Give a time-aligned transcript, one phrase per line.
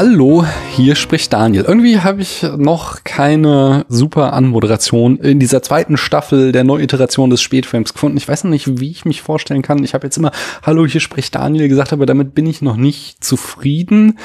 [0.00, 0.44] Hallo,
[0.76, 1.64] hier spricht Daniel.
[1.64, 7.94] Irgendwie habe ich noch keine super Anmoderation in dieser zweiten Staffel der Neuiteration des Spätfilms
[7.94, 8.16] gefunden.
[8.16, 9.82] Ich weiß noch nicht, wie ich mich vorstellen kann.
[9.82, 10.30] Ich habe jetzt immer
[10.62, 14.20] Hallo, hier spricht Daniel gesagt, aber damit bin ich noch nicht zufrieden.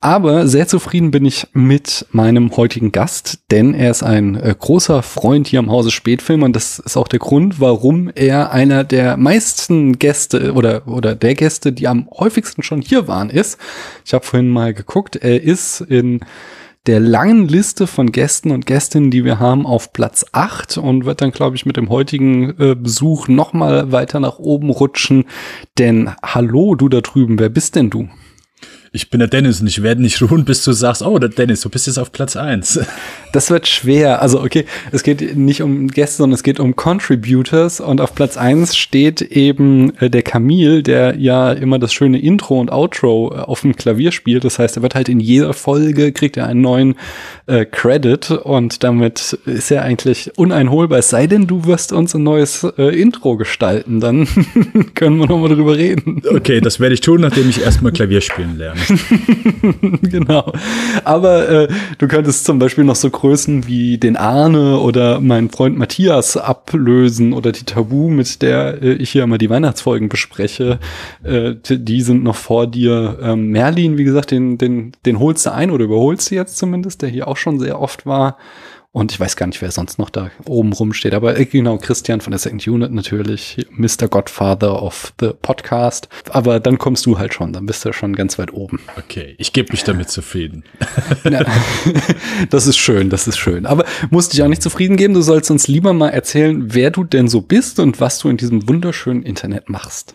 [0.00, 5.02] Aber sehr zufrieden bin ich mit meinem heutigen Gast, denn er ist ein äh, großer
[5.02, 9.16] Freund hier im Hause Spätfilm und das ist auch der Grund, warum er einer der
[9.16, 13.58] meisten Gäste oder, oder der Gäste, die am häufigsten schon hier waren, ist.
[14.04, 16.20] Ich habe vorhin mal geguckt, er ist in
[16.86, 21.20] der langen Liste von Gästen und Gästinnen, die wir haben, auf Platz 8 und wird
[21.20, 25.24] dann, glaube ich, mit dem heutigen äh, Besuch noch mal weiter nach oben rutschen.
[25.78, 28.08] Denn hallo, du da drüben, wer bist denn du?
[28.96, 31.60] Ich bin der Dennis und ich werde nicht ruhen, bis du sagst, oh, der Dennis,
[31.60, 32.80] du bist jetzt auf Platz eins.
[33.32, 34.22] Das wird schwer.
[34.22, 38.38] Also, okay, es geht nicht um Gäste, sondern es geht um Contributors und auf Platz
[38.38, 43.40] eins steht eben äh, der Camille, der ja immer das schöne Intro und Outro äh,
[43.40, 44.44] auf dem Klavier spielt.
[44.44, 46.94] Das heißt, er wird halt in jeder Folge, kriegt er einen neuen
[47.46, 51.00] äh, Credit und damit ist er eigentlich uneinholbar.
[51.00, 54.26] Es sei denn, du wirst uns ein neues äh, Intro gestalten, dann
[54.94, 56.22] können wir nochmal drüber reden.
[56.26, 58.80] Okay, das werde ich tun, nachdem ich erstmal Klavier spielen lerne.
[60.02, 60.52] genau.
[61.04, 65.78] Aber äh, du könntest zum Beispiel noch so Größen wie den Arne oder meinen Freund
[65.78, 70.78] Matthias ablösen oder die Tabu, mit der äh, ich hier immer die Weihnachtsfolgen bespreche.
[71.22, 73.18] Äh, die sind noch vor dir.
[73.22, 77.02] Ähm, Merlin, wie gesagt, den, den, den holst du ein oder überholst du jetzt zumindest,
[77.02, 78.36] der hier auch schon sehr oft war.
[78.96, 81.12] Und ich weiß gar nicht, wer sonst noch da oben rumsteht.
[81.12, 84.08] Aber genau, Christian von der Second Unit natürlich, Mr.
[84.08, 86.08] Godfather of the Podcast.
[86.30, 88.80] Aber dann kommst du halt schon, dann bist du schon ganz weit oben.
[88.96, 90.64] Okay, ich gebe mich damit zufrieden.
[91.30, 91.44] Ja,
[92.50, 93.66] das ist schön, das ist schön.
[93.66, 95.12] Aber musst dich auch nicht zufrieden geben.
[95.12, 98.38] Du sollst uns lieber mal erzählen, wer du denn so bist und was du in
[98.38, 100.14] diesem wunderschönen Internet machst.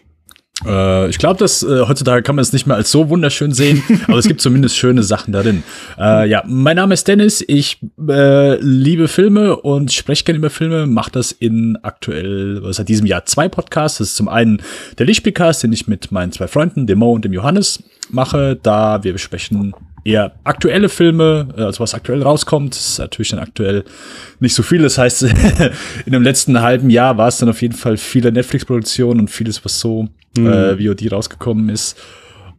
[0.66, 3.84] Äh, ich glaube, dass äh, heutzutage kann man es nicht mehr als so wunderschön sehen,
[4.08, 5.64] aber es gibt zumindest schöne Sachen darin.
[5.98, 7.44] Äh, ja, mein Name ist Dennis.
[7.48, 10.88] Ich äh, liebe Filme und spreche gerne über Filme.
[10.88, 13.98] Mache das in aktuell seit diesem Jahr zwei Podcasts.
[14.00, 14.62] Das ist zum einen
[14.98, 18.58] der Lichtspielcast, den ich mit meinen zwei Freunden, dem Mo und dem Johannes, mache.
[18.62, 19.74] Da wir besprechen
[20.04, 23.84] eher aktuelle Filme, äh, also was aktuell rauskommt, ist natürlich dann aktuell
[24.40, 24.82] nicht so viel.
[24.82, 25.24] Das heißt,
[26.06, 29.64] in dem letzten halben Jahr war es dann auf jeden Fall viele Netflix-Produktionen und vieles,
[29.64, 30.08] was so
[30.38, 30.48] mhm.
[30.48, 31.98] äh, VOD rausgekommen ist.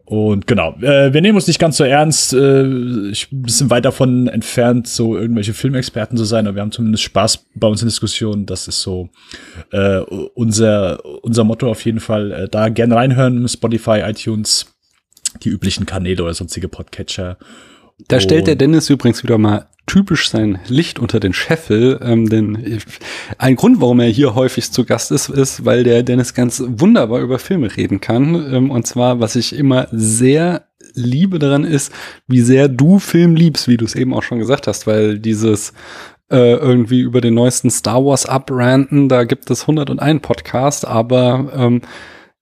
[0.04, 2.34] Und genau, äh, wir nehmen uns nicht ganz so ernst.
[2.34, 2.66] Äh,
[3.10, 7.46] ich sind weit davon entfernt, so irgendwelche Filmexperten zu sein, aber wir haben zumindest Spaß
[7.54, 8.44] bei uns in Diskussionen.
[8.44, 9.08] Das ist so
[9.70, 12.32] äh, unser, unser Motto auf jeden Fall.
[12.32, 14.66] Äh, da gerne reinhören, Spotify, iTunes,
[15.42, 17.38] die üblichen Kanäle oder sonstige Podcatcher.
[18.08, 22.80] Da stellt der Dennis übrigens wieder mal typisch sein Licht unter den Scheffel, ähm, denn
[23.38, 27.20] ein Grund, warum er hier häufig zu Gast ist, ist, weil der Dennis ganz wunderbar
[27.20, 28.34] über Filme reden kann.
[28.52, 31.92] Ähm, und zwar, was ich immer sehr liebe daran ist,
[32.28, 35.72] wie sehr du Film liebst, wie du es eben auch schon gesagt hast, weil dieses
[36.30, 41.82] äh, irgendwie über den neuesten Star Wars abranten, da gibt es 101 Podcast, aber ähm,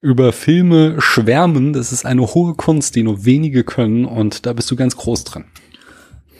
[0.00, 4.70] über Filme schwärmen, das ist eine hohe Kunst, die nur wenige können und da bist
[4.70, 5.44] du ganz groß dran.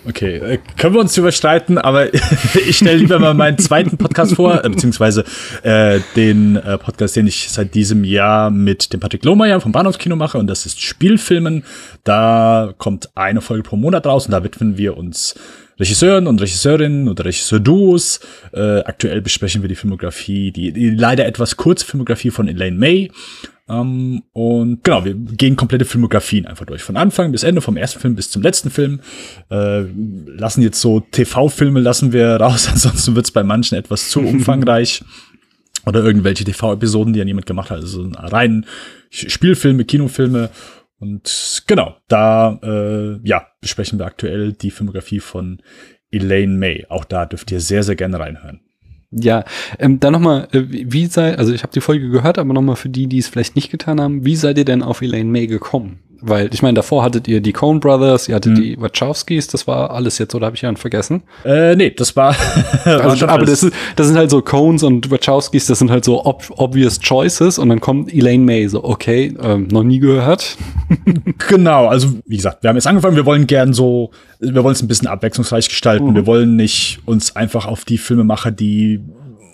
[0.09, 2.15] Okay, äh, können wir uns überstreiten, aber
[2.67, 5.25] ich stelle lieber mal meinen zweiten Podcast vor, äh, beziehungsweise
[5.63, 10.17] äh, den äh, Podcast, den ich seit diesem Jahr mit dem Patrick Lohmeier vom Bahnhofskino
[10.17, 11.65] mache und das ist Spielfilmen.
[12.03, 15.35] Da kommt eine Folge pro Monat raus und da widmen wir uns
[15.81, 18.21] Regisseuren und Regisseurinnen oder Regisseurduos.
[18.53, 23.11] Äh, aktuell besprechen wir die Filmografie, die, die leider etwas kurze Filmografie von Elaine May.
[23.67, 26.83] Um, ähm, und genau, wir gehen komplette Filmografien einfach durch.
[26.83, 29.01] Von Anfang bis Ende, vom ersten Film bis zum letzten Film.
[29.49, 29.83] Äh,
[30.27, 35.03] lassen jetzt so TV-Filme lassen wir raus, ansonsten wird es bei manchen etwas zu umfangreich.
[35.87, 37.79] Oder irgendwelche TV-Episoden, die ja niemand gemacht hat.
[37.79, 38.67] Also rein
[39.11, 40.51] Spielfilme, Kinofilme.
[41.01, 45.63] Und genau, da äh, ja, besprechen wir aktuell die Filmografie von
[46.13, 46.87] Elaine May.
[46.89, 48.61] Auch da dürft ihr sehr, sehr gerne reinhören.
[49.11, 49.45] Ja,
[49.79, 52.91] ähm, dann nochmal, äh, wie sei, also ich habe die Folge gehört, aber nochmal für
[52.91, 56.01] die, die es vielleicht nicht getan haben, wie seid ihr denn auf Elaine May gekommen?
[56.23, 58.63] Weil ich meine, davor hattet ihr die Coen Brothers, ihr hattet hm.
[58.63, 61.23] die Wachowskis, das war alles jetzt, oder habe ich einen vergessen?
[61.45, 62.37] Äh, nee, das war.
[62.85, 66.25] also, aber das, ist, das sind halt so Coens und Wachowskis, das sind halt so
[66.27, 70.57] ob, obvious choices und dann kommt Elaine May, so, okay, ähm, noch nie gehört.
[71.49, 74.83] genau, also wie gesagt, wir haben jetzt angefangen, wir wollen gern so, wir wollen es
[74.83, 76.11] ein bisschen abwechslungsreich gestalten.
[76.11, 76.15] Mhm.
[76.15, 79.01] Wir wollen nicht uns einfach auf die Filme machen, die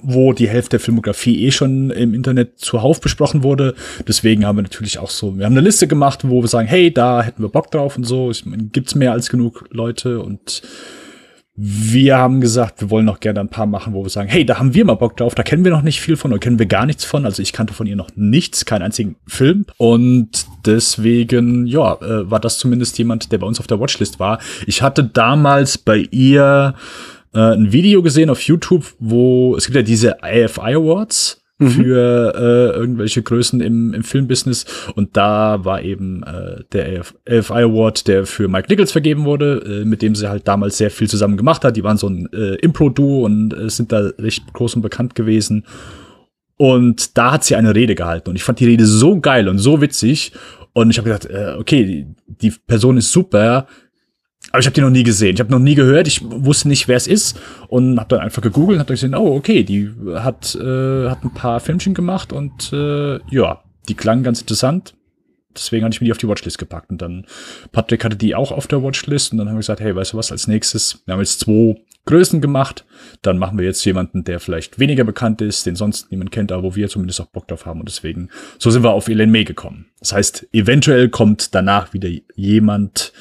[0.06, 3.74] wo die Hälfte der Filmografie eh schon im Internet zuhauf besprochen wurde.
[4.06, 6.92] Deswegen haben wir natürlich auch so, wir haben eine Liste gemacht, wo wir sagen, hey,
[6.92, 8.30] da hätten wir Bock drauf und so.
[8.30, 10.62] Es gibt mehr als genug Leute und
[11.58, 14.58] wir haben gesagt, wir wollen noch gerne ein paar machen, wo wir sagen, hey, da
[14.58, 16.66] haben wir mal Bock drauf, da kennen wir noch nicht viel von oder kennen wir
[16.66, 17.24] gar nichts von.
[17.24, 19.64] Also ich kannte von ihr noch nichts, keinen einzigen Film.
[19.78, 24.38] Und deswegen, ja, äh, war das zumindest jemand, der bei uns auf der Watchlist war.
[24.66, 26.74] Ich hatte damals bei ihr
[27.36, 31.70] äh, ein Video gesehen auf YouTube, wo es gibt ja diese AFI Awards Mhm.
[31.70, 34.66] für äh, irgendwelche Größen im, im Filmbusiness.
[34.94, 39.84] Und da war eben äh, der AFI Award, der für Mike Nichols vergeben wurde, äh,
[39.86, 41.76] mit dem sie halt damals sehr viel zusammen gemacht hat.
[41.76, 45.64] Die waren so ein äh, Impro-Duo und äh, sind da recht groß und bekannt gewesen.
[46.58, 48.30] Und da hat sie eine Rede gehalten.
[48.30, 50.32] Und ich fand die Rede so geil und so witzig.
[50.74, 53.66] Und ich habe gedacht, äh, okay, die, die Person ist super
[54.56, 55.34] aber ich habe die noch nie gesehen.
[55.34, 56.08] Ich habe noch nie gehört.
[56.08, 57.38] Ich wusste nicht, wer es ist
[57.68, 61.34] und habe dann einfach gegoogelt und habe gesehen, oh okay, die hat äh, hat ein
[61.34, 64.94] paar Filmchen gemacht und äh, ja, die klangen ganz interessant.
[65.54, 67.26] Deswegen hatte ich mir die auf die Watchlist gepackt und dann
[67.70, 70.16] Patrick hatte die auch auf der Watchlist und dann haben wir gesagt, hey, weißt du
[70.16, 70.32] was?
[70.32, 71.76] Als nächstes, wir haben jetzt zwei
[72.06, 72.86] Größen gemacht,
[73.20, 76.62] dann machen wir jetzt jemanden, der vielleicht weniger bekannt ist, den sonst niemand kennt, aber
[76.62, 79.44] wo wir zumindest auch Bock drauf haben und deswegen so sind wir auf Elaine May
[79.44, 79.86] gekommen.
[79.98, 83.12] Das heißt, eventuell kommt danach wieder jemand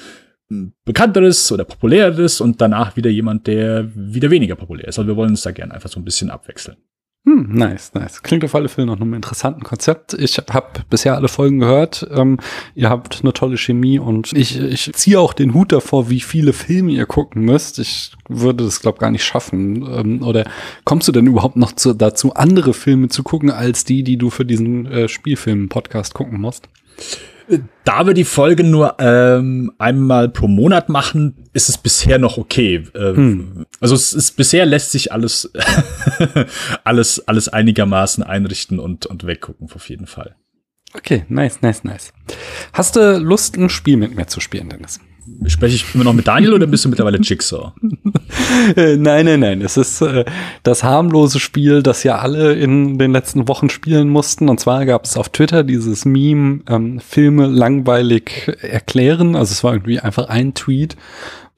[0.48, 5.00] bekannteres oder populäreres und danach wieder jemand, der wieder weniger populär ist.
[5.00, 6.78] Also wir wollen uns da gerne einfach so ein bisschen abwechseln.
[7.26, 8.22] Hm, nice, nice.
[8.22, 10.14] Klingt auf alle Fälle nach einem interessanten Konzept.
[10.14, 12.08] Ich habe bisher alle Folgen gehört.
[12.12, 12.38] Ähm,
[12.76, 16.54] ihr habt eine tolle Chemie und ich, ich ziehe auch den Hut davor, wie viele
[16.54, 17.80] Filme ihr gucken müsst.
[17.80, 19.88] Ich würde das, glaube gar nicht schaffen.
[19.92, 20.46] Ähm, oder
[20.84, 24.30] kommst du denn überhaupt noch zu, dazu, andere Filme zu gucken, als die, die du
[24.30, 26.70] für diesen äh, Spielfilm-Podcast gucken musst?
[27.84, 32.84] Da wir die Folge nur ähm, einmal pro Monat machen, ist es bisher noch okay.
[32.96, 33.66] Ähm, hm.
[33.80, 35.52] Also es ist bisher lässt sich alles
[36.84, 40.36] alles alles einigermaßen einrichten und und weggucken auf jeden Fall.
[40.96, 42.14] Okay, nice, nice, nice.
[42.74, 45.00] Hast du Lust, ein Spiel mit mir zu spielen, Dennis?
[45.48, 47.74] Spreche ich immer noch mit Daniel oder bist du mittlerweile Jigsaw?
[48.76, 49.62] nein, nein, nein.
[49.62, 50.26] Es ist äh,
[50.64, 54.50] das harmlose Spiel, das ja alle in den letzten Wochen spielen mussten.
[54.50, 59.36] Und zwar gab es auf Twitter dieses Meme, ähm, Filme langweilig erklären.
[59.36, 60.96] Also es war irgendwie einfach ein Tweet,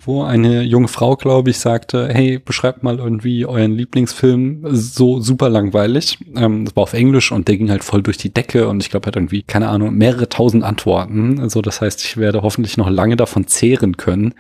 [0.07, 5.49] wo eine junge Frau, glaube ich, sagte, hey, beschreibt mal irgendwie euren Lieblingsfilm so super
[5.49, 6.17] langweilig.
[6.35, 8.89] Ähm, das war auf Englisch und der ging halt voll durch die Decke und ich
[8.89, 11.39] glaube, hat irgendwie, keine Ahnung, mehrere tausend Antworten.
[11.39, 14.33] Also das heißt, ich werde hoffentlich noch lange davon zehren können.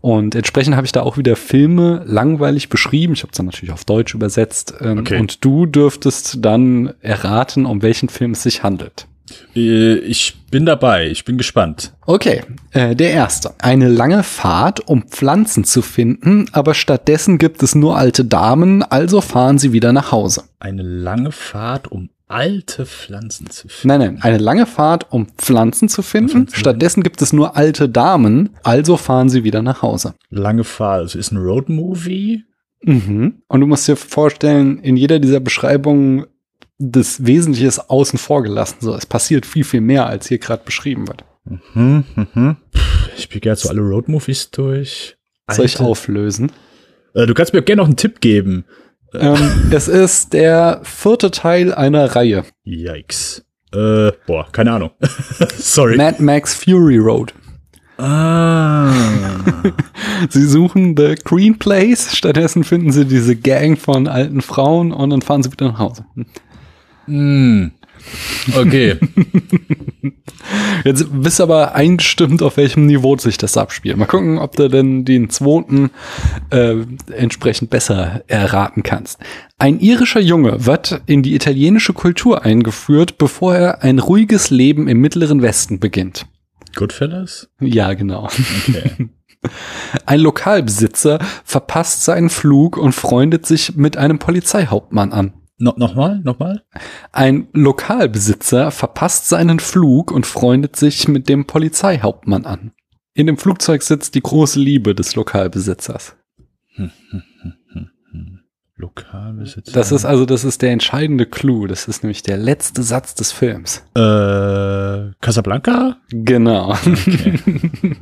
[0.00, 3.12] Und entsprechend habe ich da auch wieder Filme langweilig beschrieben.
[3.12, 4.74] Ich habe es dann natürlich auf Deutsch übersetzt.
[4.80, 5.18] Ähm, okay.
[5.18, 9.06] Und du dürftest dann erraten, um welchen Film es sich handelt.
[9.54, 11.92] Äh, ich bin dabei, ich bin gespannt.
[12.06, 12.42] Okay,
[12.72, 13.54] äh, der erste.
[13.58, 19.20] Eine lange Fahrt, um Pflanzen zu finden, aber stattdessen gibt es nur alte Damen, also
[19.20, 20.44] fahren sie wieder nach Hause.
[20.58, 23.88] Eine lange Fahrt, um alte Pflanzen zu finden.
[23.88, 26.46] Nein, nein, eine lange Fahrt, um Pflanzen zu finden.
[26.46, 30.14] Pflanzen Stattdessen gibt es nur alte Damen, also fahren sie wieder nach Hause.
[30.30, 32.44] Lange Fahrt, also ist ein Roadmovie.
[32.82, 33.42] Mhm.
[33.48, 36.26] Und du musst dir vorstellen, in jeder dieser Beschreibungen
[36.80, 38.78] das Wesentliche ist außen vor gelassen.
[38.80, 41.24] So, es passiert viel, viel mehr, als hier gerade beschrieben wird.
[41.74, 42.56] Mhm, mhm.
[43.16, 45.16] Ich spiele gerne so alle Roadmovies durch.
[45.46, 45.56] Alter.
[45.56, 46.50] Soll ich auflösen?
[47.14, 48.64] Äh, du kannst mir gerne noch einen Tipp geben.
[49.12, 52.44] Ähm, es ist der vierte Teil einer Reihe.
[52.64, 53.44] Yikes.
[53.74, 54.90] Äh, boah, keine Ahnung.
[55.58, 55.96] Sorry.
[55.96, 57.34] Mad Max Fury Road.
[57.98, 58.90] Ah.
[60.30, 65.20] sie suchen The Green Place, stattdessen finden sie diese Gang von alten Frauen und dann
[65.20, 66.06] fahren sie wieder nach Hause.
[67.06, 67.68] Mm.
[68.56, 68.96] Okay.
[70.84, 73.96] Jetzt bist du aber eingestimmt, auf welchem Niveau sich das abspielt.
[73.96, 75.90] Mal gucken, ob du denn den zweiten
[76.50, 76.76] äh,
[77.14, 79.20] entsprechend besser erraten kannst.
[79.58, 85.00] Ein irischer Junge wird in die italienische Kultur eingeführt, bevor er ein ruhiges Leben im
[85.00, 86.26] mittleren Westen beginnt.
[86.74, 87.50] Goodfellas?
[87.60, 88.28] Ja, genau.
[88.68, 89.08] Okay.
[90.06, 95.32] Ein Lokalbesitzer verpasst seinen Flug und freundet sich mit einem Polizeihauptmann an.
[95.62, 96.62] No, nochmal, nochmal.
[97.12, 102.72] Ein Lokalbesitzer verpasst seinen Flug und freundet sich mit dem Polizeihauptmann an.
[103.12, 106.16] In dem Flugzeug sitzt die große Liebe des Lokalbesitzers.
[108.76, 109.72] Lokalbesitzer.
[109.72, 111.66] Das ist also, das ist der entscheidende Clou.
[111.66, 113.84] Das ist nämlich der letzte Satz des Films.
[113.94, 115.98] Äh, Casablanca?
[116.08, 116.70] Genau.
[116.72, 117.38] Okay.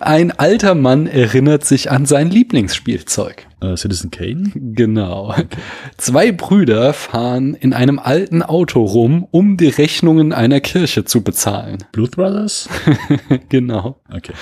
[0.00, 3.46] Ein alter Mann erinnert sich an sein Lieblingsspielzeug.
[3.62, 4.50] Uh, Citizen Kane?
[4.54, 5.30] Genau.
[5.30, 5.46] Okay.
[5.96, 11.84] Zwei Brüder fahren in einem alten Auto rum, um die Rechnungen einer Kirche zu bezahlen.
[11.92, 12.68] Blues Brothers?
[13.48, 14.00] genau.
[14.12, 14.32] Okay.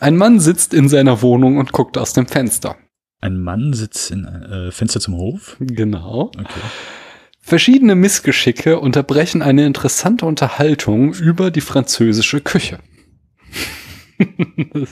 [0.00, 2.76] Ein Mann sitzt in seiner Wohnung und guckt aus dem Fenster.
[3.20, 5.56] Ein Mann sitzt in äh, Fenster zum Hof?
[5.60, 6.30] Genau.
[6.38, 6.60] Okay.
[7.40, 12.78] Verschiedene Missgeschicke unterbrechen eine interessante Unterhaltung über die französische Küche.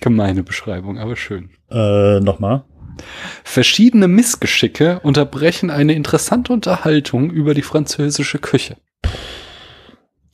[0.00, 1.50] Gemeine Beschreibung, aber schön.
[1.70, 2.64] Äh, nochmal.
[3.44, 8.76] Verschiedene Missgeschicke unterbrechen eine interessante Unterhaltung über die französische Küche.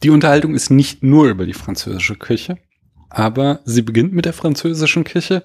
[0.03, 2.59] Die Unterhaltung ist nicht nur über die französische Küche,
[3.09, 5.45] aber sie beginnt mit der französischen Küche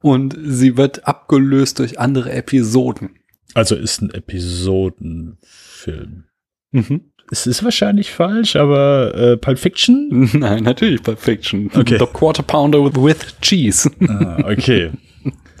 [0.00, 3.18] und sie wird abgelöst durch andere Episoden.
[3.54, 6.24] Also ist ein Episodenfilm.
[6.70, 7.12] Mhm.
[7.30, 10.30] Es ist wahrscheinlich falsch, aber äh, Pulp Fiction?
[10.32, 11.70] Nein, natürlich Pulp Fiction.
[11.74, 11.98] Okay.
[11.98, 13.90] The Quarter Pounder with, with Cheese.
[14.08, 14.90] Ah, okay.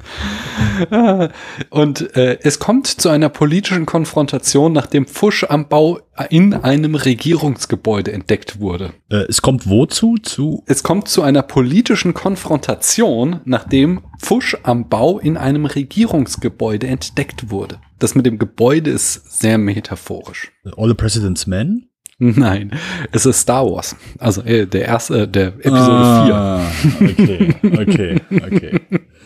[1.70, 6.00] Und äh, es kommt zu einer politischen Konfrontation, nachdem Pfusch am Bau
[6.30, 8.92] in einem Regierungsgebäude entdeckt wurde.
[9.10, 10.16] Äh, es kommt wozu?
[10.22, 10.62] Zu?
[10.66, 17.80] Es kommt zu einer politischen Konfrontation, nachdem Pfusch am Bau in einem Regierungsgebäude entdeckt wurde.
[17.98, 20.52] Das mit dem Gebäude ist sehr metaphorisch.
[20.76, 21.88] All the President's Men?
[22.20, 22.72] Nein,
[23.12, 23.94] es ist Star Wars.
[24.18, 26.60] Also äh, der erste, äh, der Episode ah,
[26.98, 27.10] 4.
[27.10, 28.80] Okay, okay, okay.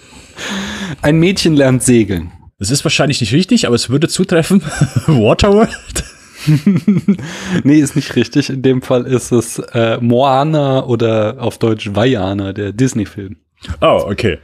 [1.00, 2.32] Ein Mädchen lernt segeln.
[2.58, 4.62] Es ist wahrscheinlich nicht richtig, aber es würde zutreffen.
[5.06, 6.04] Waterworld?
[7.64, 8.50] nee, ist nicht richtig.
[8.50, 13.36] In dem Fall ist es äh, Moana oder auf Deutsch Vajana, der Disney-Film.
[13.80, 14.38] Oh, okay.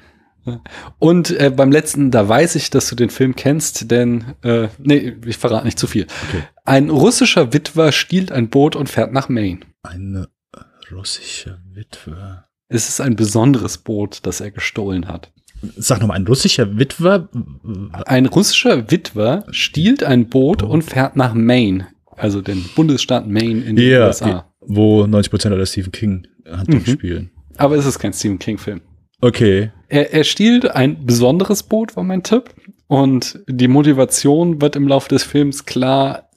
[0.98, 5.14] Und äh, beim letzten, da weiß ich, dass du den Film kennst, denn, äh, nee,
[5.26, 6.06] ich verrate nicht zu viel.
[6.28, 6.44] Okay.
[6.64, 9.60] Ein russischer Witwer stiehlt ein Boot und fährt nach Maine.
[9.82, 10.28] Eine
[10.90, 12.44] russische Witwe.
[12.68, 15.32] Es ist ein besonderes Boot, das er gestohlen hat.
[15.76, 17.28] Sag nochmal, ein russischer Witwer?
[18.06, 23.76] Ein russischer Witwer stiehlt ein Boot und fährt nach Maine, also den Bundesstaat Maine in
[23.76, 24.46] den Ja, USA.
[24.60, 26.86] wo 90% aller Stephen King Handlung Mhm.
[26.86, 27.30] spielen.
[27.56, 28.80] Aber es ist kein Stephen King-Film.
[29.20, 29.72] Okay.
[29.88, 32.54] Er, er stiehlt ein besonderes Boot, war mein Tipp.
[32.86, 36.28] Und die Motivation wird im Laufe des Films klar,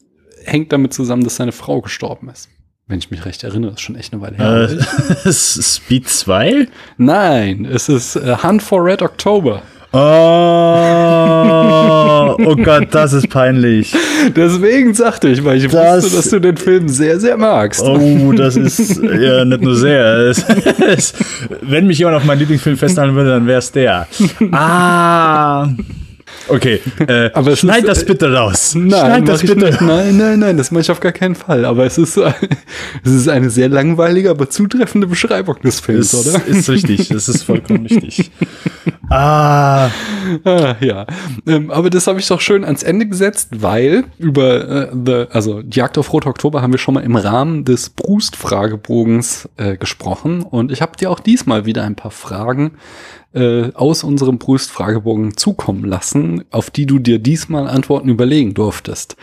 [0.46, 2.50] hängt damit zusammen, dass seine Frau gestorben ist.
[2.92, 4.70] Wenn ich mich recht erinnere, ist schon echt eine Weile her.
[5.24, 6.68] Äh, Speed 2?
[6.98, 9.62] Nein, es ist äh, Hunt for Red October.
[9.94, 9.98] Oh,
[12.38, 13.94] oh Gott, das ist peinlich.
[14.36, 17.82] Deswegen sagte ich, weil ich Das- wusste, dass du den Film sehr, sehr magst.
[17.82, 20.04] Oh, das ist ja nicht nur sehr.
[20.30, 20.44] Es,
[20.86, 21.14] es,
[21.62, 24.06] wenn mich jemand auf meinen Lieblingsfilm festhalten würde, dann wäre es der.
[24.52, 25.70] Ah.
[26.48, 28.74] Okay, äh, Aber schneid ist, das äh, bitte raus.
[28.76, 29.56] Nein, schneid das bitte.
[29.56, 29.82] nicht.
[29.82, 31.66] Nein, nein, nein, das mache ich auf gar keinen Fall.
[31.66, 32.18] Aber es ist,
[33.04, 36.46] es ist eine sehr langweilige, aber zutreffende Beschreibung des Films, Das oder?
[36.48, 38.32] ist richtig, das ist vollkommen richtig.
[39.14, 39.90] Ah,
[40.46, 41.06] Ah, ja,
[41.46, 45.62] ähm, aber das habe ich doch schön ans Ende gesetzt, weil über äh, the, also
[45.62, 50.44] die Jagd auf Rote Oktober haben wir schon mal im Rahmen des Brust-Fragebogens äh, gesprochen
[50.44, 52.72] und ich habe dir auch diesmal wieder ein paar Fragen
[53.34, 59.16] äh, aus unserem Brust-Fragebogen zukommen lassen, auf die du dir diesmal Antworten überlegen durftest.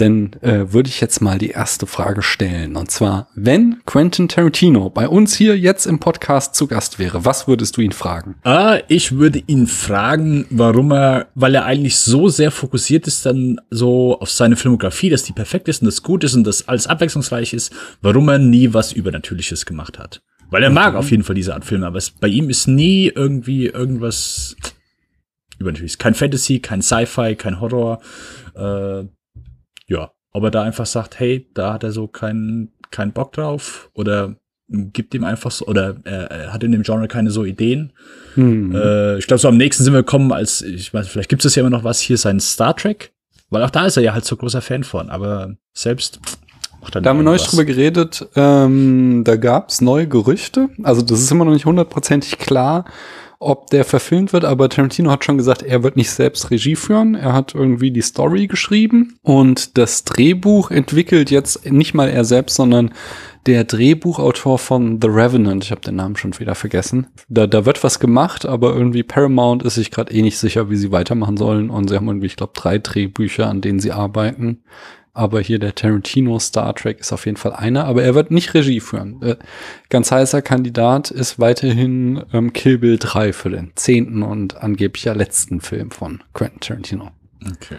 [0.00, 2.74] Denn äh, würde ich jetzt mal die erste Frage stellen.
[2.74, 7.46] Und zwar, wenn Quentin Tarantino bei uns hier jetzt im Podcast zu Gast wäre, was
[7.46, 8.34] würdest du ihn fragen?
[8.42, 13.60] ah, ich würde ihn fragen, warum er, weil er eigentlich so sehr fokussiert ist dann
[13.70, 16.88] so auf seine Filmografie, dass die perfekt ist und das gut ist und das alles
[16.88, 17.72] abwechslungsreich ist,
[18.02, 20.22] warum er nie was Übernatürliches gemacht hat.
[20.50, 23.10] Weil er mag auf jeden Fall diese Art Filme, aber es, bei ihm ist nie
[23.14, 24.56] irgendwie irgendwas
[25.58, 25.98] Übernatürliches.
[25.98, 28.00] Kein Fantasy, kein Sci-Fi, kein Horror.
[28.54, 29.04] Äh,
[29.86, 33.90] ja, ob er da einfach sagt, hey, da hat er so keinen keinen Bock drauf
[33.94, 34.36] oder
[34.68, 37.92] gibt ihm einfach so oder er, er hat in dem Genre keine so Ideen.
[38.34, 38.74] Hm.
[38.74, 41.54] Äh, ich glaube, so am nächsten sind wir gekommen, als ich weiß, vielleicht gibt es
[41.54, 43.12] ja immer noch was hier sein Star Trek,
[43.50, 46.20] weil auch da ist er ja halt so großer Fan von, aber selbst
[46.84, 50.68] macht Da haben wir neulich drüber geredet, ähm, da gab es neue Gerüchte.
[50.82, 52.84] Also das ist immer noch nicht hundertprozentig klar,
[53.38, 57.14] ob der verfilmt wird, aber Tarantino hat schon gesagt, er wird nicht selbst Regie führen.
[57.14, 62.56] Er hat irgendwie die Story geschrieben und das Drehbuch entwickelt jetzt nicht mal er selbst,
[62.56, 62.90] sondern
[63.46, 65.64] der Drehbuchautor von The Revenant.
[65.64, 67.08] Ich habe den Namen schon wieder vergessen.
[67.28, 70.76] Da, da wird was gemacht, aber irgendwie Paramount ist sich gerade eh nicht sicher, wie
[70.76, 71.68] sie weitermachen sollen.
[71.68, 74.62] Und sie haben irgendwie, ich glaube, drei Drehbücher, an denen sie arbeiten.
[75.14, 78.52] Aber hier der Tarantino Star Trek ist auf jeden Fall einer, aber er wird nicht
[78.52, 79.22] Regie führen.
[79.22, 79.36] Äh,
[79.88, 85.12] ganz heißer Kandidat ist weiterhin ähm, Kill Bill 3 für den zehnten und angeblich ja
[85.12, 87.10] letzten Film von Quentin Tarantino.
[87.48, 87.78] Okay.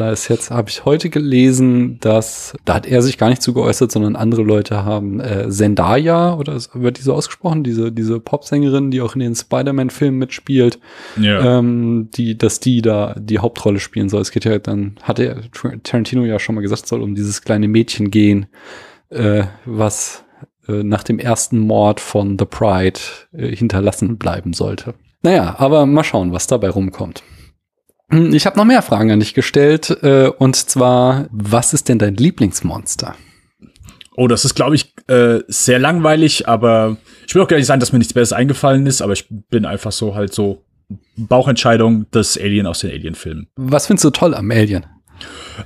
[0.00, 3.52] Da ist jetzt, habe ich heute gelesen, dass, da hat er sich gar nicht zu
[3.52, 8.90] geäußert, sondern andere Leute haben äh, Zendaya, oder wird die so ausgesprochen, diese, diese Popsängerin,
[8.90, 10.78] die auch in den Spider-Man-Filmen mitspielt,
[11.20, 11.58] Ja.
[11.58, 14.22] ähm, die, dass die da die Hauptrolle spielen soll.
[14.22, 15.42] Es geht ja dann, hatte
[15.82, 18.46] Tarantino ja schon mal gesagt, es soll um dieses kleine Mädchen gehen,
[19.10, 20.24] äh, was
[20.66, 23.00] äh, nach dem ersten Mord von The Pride
[23.34, 24.94] äh, hinterlassen bleiben sollte.
[25.20, 27.22] Naja, aber mal schauen, was dabei rumkommt.
[28.10, 31.98] Hm, Ich habe noch mehr Fragen an dich gestellt, äh, und zwar, was ist denn
[31.98, 33.14] dein Lieblingsmonster?
[34.16, 37.80] Oh, das ist, glaube ich, äh, sehr langweilig, aber ich will auch gar nicht sagen,
[37.80, 40.64] dass mir nichts Besseres eingefallen ist, aber ich bin einfach so halt so
[41.16, 43.46] Bauchentscheidung des Alien aus den Alien-Filmen.
[43.56, 44.84] Was findest du toll am Alien?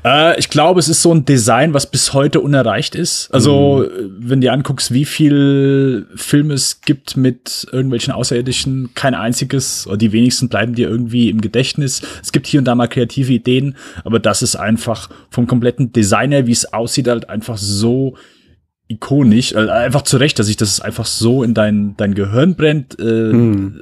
[0.05, 3.29] Äh, ich glaube, es ist so ein Design, was bis heute unerreicht ist.
[3.33, 4.17] Also, mhm.
[4.19, 10.13] wenn du anguckst, wie viel Filme es gibt mit irgendwelchen Außerirdischen, kein einziges, oder die
[10.13, 12.03] wenigsten bleiben dir irgendwie im Gedächtnis.
[12.23, 16.47] Es gibt hier und da mal kreative Ideen, aber das ist einfach vom kompletten Designer,
[16.47, 18.17] wie es aussieht, halt einfach so
[18.89, 22.99] ikonisch, also einfach zurecht, dass sich das einfach so in dein, dein Gehirn brennt.
[22.99, 23.81] Äh, mhm.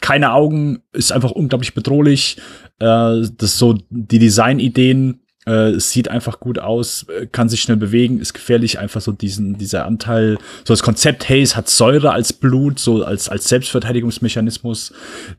[0.00, 2.36] Keine Augen, ist einfach unglaublich bedrohlich.
[2.78, 7.76] Äh, das so die Designideen äh, es sieht einfach gut aus, äh, kann sich schnell
[7.76, 12.12] bewegen, ist gefährlich, einfach so diesen, dieser Anteil, so das Konzept, hey, es hat Säure
[12.12, 14.92] als Blut, so als, als Selbstverteidigungsmechanismus,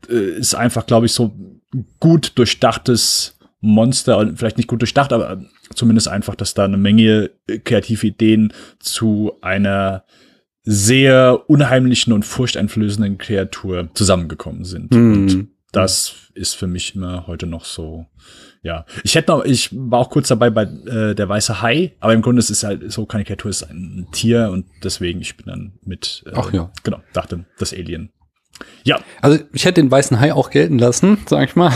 [0.08, 1.34] äh, ist einfach, glaube ich, so
[1.98, 5.42] gut durchdachtes Monster, vielleicht nicht gut durchdacht, aber
[5.74, 7.30] zumindest einfach, dass da eine Menge
[7.64, 10.04] kreative Ideen zu einer
[10.62, 14.92] sehr unheimlichen und furchteinflößenden Kreatur zusammengekommen sind.
[14.92, 15.12] Mm.
[15.12, 18.06] Und das ist für mich immer heute noch so.
[18.62, 22.14] Ja, ich hätte noch, ich war auch kurz dabei bei äh, der weiße Hai, aber
[22.14, 25.46] im Grunde ist es halt so, keine Kreatur ist ein Tier und deswegen ich bin
[25.46, 26.24] dann mit.
[26.26, 26.72] Äh, Ach ja.
[26.82, 28.10] Genau, dachte das Alien.
[28.84, 29.00] Ja.
[29.20, 31.72] Also ich hätte den weißen Hai auch gelten lassen, sag ich mal.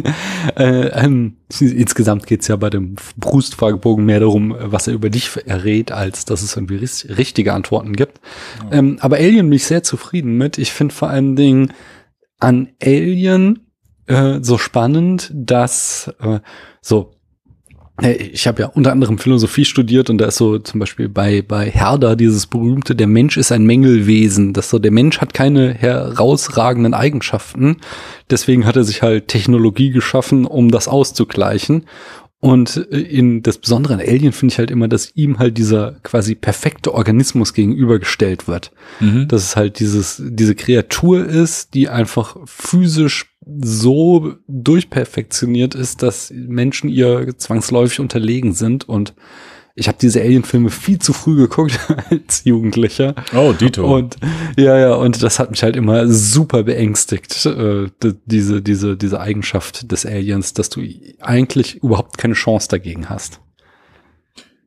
[0.56, 5.92] äh, ähm, insgesamt geht's ja bei dem Brustfragebogen mehr darum, was er über dich errät,
[5.92, 8.20] als dass es irgendwie richtige Antworten gibt.
[8.70, 8.78] Ja.
[8.78, 10.56] Ähm, aber Alien bin ich sehr zufrieden mit.
[10.56, 11.74] Ich finde vor allen Dingen
[12.44, 13.60] an Alien
[14.06, 16.40] äh, so spannend, dass äh,
[16.80, 17.14] so
[18.02, 21.70] ich habe ja unter anderem Philosophie studiert und da ist so zum Beispiel bei, bei
[21.70, 24.52] Herder dieses berühmte, der Mensch ist ein Mängelwesen.
[24.52, 27.76] Das so, der Mensch hat keine herausragenden Eigenschaften.
[28.30, 31.84] Deswegen hat er sich halt Technologie geschaffen, um das auszugleichen.
[32.44, 35.92] Und äh, in das Besondere an Alien finde ich halt immer, dass ihm halt dieser
[36.02, 38.70] quasi perfekte Organismus gegenübergestellt wird.
[39.00, 39.28] Mhm.
[39.28, 46.90] Dass es halt dieses, diese Kreatur ist, die einfach physisch so durchperfektioniert ist, dass Menschen
[46.90, 49.14] ihr zwangsläufig unterlegen sind und
[49.76, 51.78] ich habe diese Alien-Filme viel zu früh geguckt
[52.10, 53.14] als Jugendlicher.
[53.34, 53.92] Oh, Dito.
[53.92, 54.16] Und
[54.56, 57.88] ja, ja, und das hat mich halt immer super beängstigt, äh,
[58.24, 60.80] diese, diese, diese Eigenschaft des Aliens, dass du
[61.20, 63.40] eigentlich überhaupt keine Chance dagegen hast.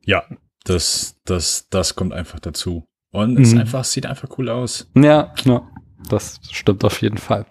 [0.04, 0.24] Ja,
[0.64, 2.84] das, das, das kommt einfach dazu.
[3.10, 3.60] Und es mhm.
[3.60, 4.90] einfach, sieht einfach cool aus.
[4.94, 5.62] Ja, ja,
[6.10, 7.46] das stimmt auf jeden Fall.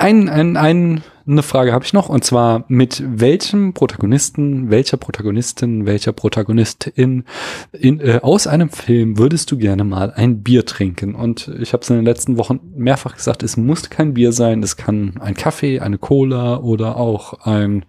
[0.00, 5.86] Ein, ein, ein, eine Frage habe ich noch, und zwar mit welchem Protagonisten, welcher Protagonistin,
[5.86, 7.24] welcher Protagonistin
[7.72, 11.16] in, äh, aus einem Film würdest du gerne mal ein Bier trinken?
[11.16, 14.62] Und ich habe es in den letzten Wochen mehrfach gesagt, es muss kein Bier sein,
[14.62, 17.84] es kann ein Kaffee, eine Cola oder auch ein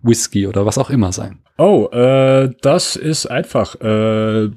[0.00, 1.40] Whisky oder was auch immer sein.
[1.56, 4.48] Oh, äh, das ist einfach äh,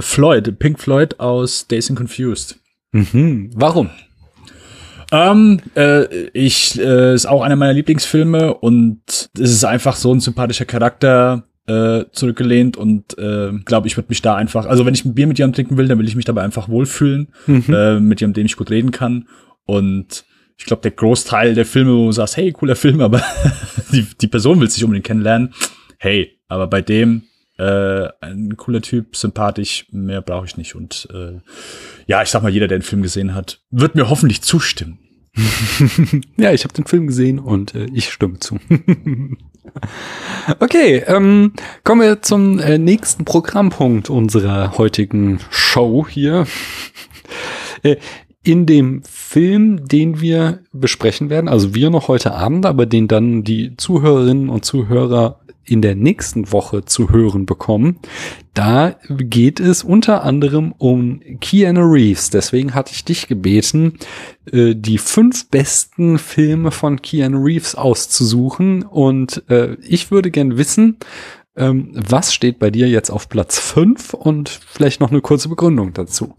[0.00, 2.58] Floyd, Pink Floyd aus Days and Confused.
[2.90, 3.50] Mhm.
[3.54, 3.90] Warum?
[5.12, 10.20] Ähm, äh, ich äh, ist auch einer meiner Lieblingsfilme und es ist einfach so ein
[10.20, 15.04] sympathischer Charakter äh, zurückgelehnt und äh, glaube ich würde mich da einfach, also wenn ich
[15.04, 17.64] ein Bier mit jemandem trinken will, dann will ich mich dabei einfach wohlfühlen, mhm.
[17.68, 19.28] äh, mit jemandem, dem ich gut reden kann
[19.66, 20.24] und
[20.56, 23.22] ich glaube, der Großteil der Filme, wo du sagst, hey, cooler Film, aber
[23.92, 25.52] die, die Person will sich unbedingt kennenlernen.
[25.98, 27.22] Hey, aber bei dem,
[27.58, 30.74] äh, ein cooler Typ, sympathisch, mehr brauche ich nicht.
[30.74, 31.40] Und äh,
[32.06, 34.98] ja, ich sag mal, jeder, der den Film gesehen hat, wird mir hoffentlich zustimmen.
[36.36, 38.58] ja, ich habe den Film gesehen und äh, ich stimme zu.
[40.60, 41.52] okay, ähm,
[41.84, 46.46] kommen wir zum äh, nächsten Programmpunkt unserer heutigen Show hier.
[47.82, 47.96] äh,
[48.44, 53.44] in dem Film, den wir besprechen werden, also wir noch heute Abend, aber den dann
[53.44, 57.98] die Zuhörerinnen und Zuhörer in der nächsten Woche zu hören bekommen.
[58.54, 62.30] Da geht es unter anderem um Keanu Reeves.
[62.30, 63.98] Deswegen hatte ich dich gebeten,
[64.50, 68.82] äh, die fünf besten Filme von Keanu Reeves auszusuchen.
[68.82, 70.98] Und äh, ich würde gern wissen,
[71.56, 75.92] ähm, was steht bei dir jetzt auf Platz fünf und vielleicht noch eine kurze Begründung
[75.92, 76.34] dazu.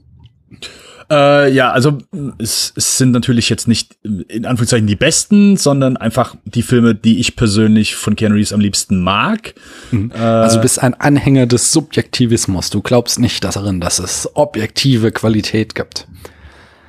[1.09, 1.97] Äh, ja, also
[2.37, 7.19] es, es sind natürlich jetzt nicht in Anführungszeichen die besten, sondern einfach die Filme, die
[7.19, 9.53] ich persönlich von Keanu Reeves am liebsten mag.
[9.91, 10.11] Mhm.
[10.15, 12.69] Äh, also du bist ein Anhänger des Subjektivismus.
[12.69, 16.07] Du glaubst nicht darin, dass es objektive Qualität gibt.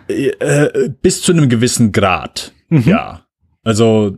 [0.09, 2.83] Äh, äh bis zu einem gewissen Grad, mhm.
[2.87, 3.27] ja.
[3.63, 4.17] Also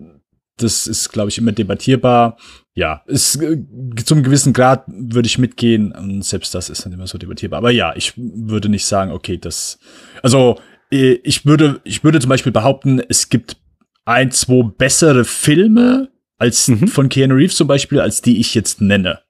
[0.58, 2.36] das ist, glaube ich, immer debattierbar
[2.76, 3.58] ja, ist äh,
[4.04, 7.58] zum gewissen Grad würde ich mitgehen und selbst das ist dann immer so debattierbar.
[7.58, 9.78] Aber ja, ich würde nicht sagen, okay, das,
[10.22, 10.58] also
[10.92, 13.56] äh, ich würde, ich würde zum Beispiel behaupten, es gibt
[14.04, 16.86] ein, zwei bessere Filme als mhm.
[16.86, 19.20] von Keanu Reeves zum Beispiel, als die ich jetzt nenne.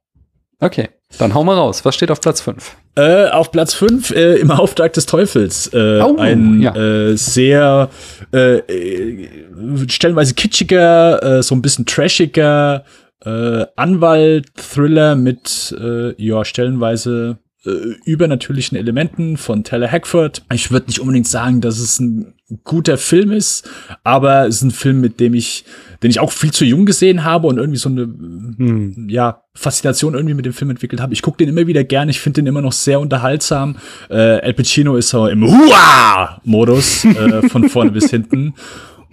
[0.59, 0.89] Okay.
[1.19, 1.85] Dann hau mal raus.
[1.85, 2.77] Was steht auf Platz 5?
[2.97, 5.73] Äh, auf Platz 5 äh, im Auftrag des Teufels.
[5.73, 6.75] Äh, oh, ein ja.
[6.75, 7.91] äh, sehr
[8.33, 8.59] äh,
[9.87, 12.85] stellenweise kitschiger, so ein bisschen trashiger
[13.27, 17.71] äh, Anwalt-Thriller mit äh, ja stellenweise äh,
[18.05, 20.45] übernatürlichen Elementen von Taylor Hackford.
[20.55, 23.69] Ich würde nicht unbedingt sagen, dass es ein guter Film ist,
[24.05, 25.65] aber es ist ein Film, mit dem ich,
[26.01, 29.09] den ich auch viel zu jung gesehen habe und irgendwie so eine hm.
[29.11, 31.13] ja Faszination irgendwie mit dem Film entwickelt habe.
[31.13, 33.77] Ich gucke den immer wieder gern, ich finde den immer noch sehr unterhaltsam.
[34.09, 38.55] Äh, Al Pacino ist so im Hua-Modus äh, von vorne bis hinten.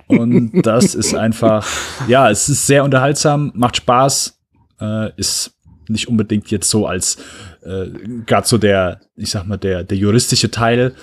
[0.08, 1.68] Und das ist einfach,
[2.08, 4.40] ja, es ist sehr unterhaltsam, macht Spaß,
[4.80, 5.54] äh, ist
[5.90, 7.18] nicht unbedingt jetzt so als
[7.66, 7.88] äh,
[8.26, 10.94] gerade so der, ich sag mal, der, der juristische Teil,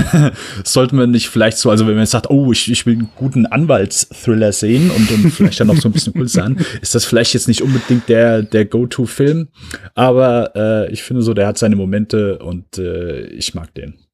[0.64, 3.46] sollte man nicht vielleicht so, also wenn man sagt, oh, ich, ich will einen guten
[3.46, 7.34] Anwaltsthriller sehen und, und vielleicht dann noch so ein bisschen cool sein, ist das vielleicht
[7.34, 9.48] jetzt nicht unbedingt der, der Go-To-Film,
[9.94, 14.05] aber äh, ich finde so, der hat seine Momente und äh, ich mag den.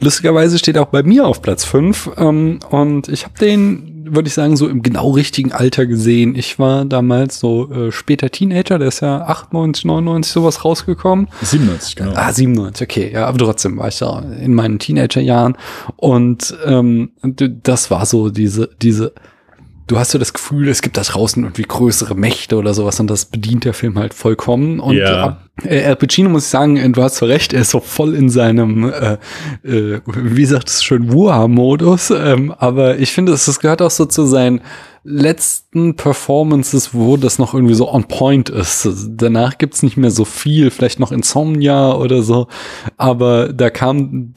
[0.00, 4.34] Lustigerweise steht auch bei mir auf Platz 5 ähm, und ich habe den, würde ich
[4.34, 6.34] sagen, so im genau richtigen Alter gesehen.
[6.34, 11.28] Ich war damals so äh, später Teenager, der ist ja 98, 99 sowas rausgekommen.
[11.42, 12.12] 97, genau.
[12.14, 15.56] Ah, 97, okay, ja, aber trotzdem war ich ja in meinen Teenagerjahren
[15.96, 19.12] und ähm, das war so diese, diese
[19.86, 23.08] du hast so das Gefühl, es gibt da draußen irgendwie größere Mächte oder sowas und
[23.08, 24.80] das bedient der Film halt vollkommen.
[24.80, 25.38] Und ja.
[25.64, 28.14] äh, Al Pacino muss ich sagen, äh, du hast so recht, er ist so voll
[28.14, 29.18] in seinem, äh,
[29.64, 32.10] äh, wie sagt es schön, Wuha-Modus.
[32.10, 34.60] Ähm, aber ich finde, es gehört auch so zu seinen
[35.04, 38.88] letzten Performances, wo das noch irgendwie so on point ist.
[39.08, 42.46] Danach gibt's nicht mehr so viel, vielleicht noch Insomnia oder so,
[42.96, 44.32] aber da kam,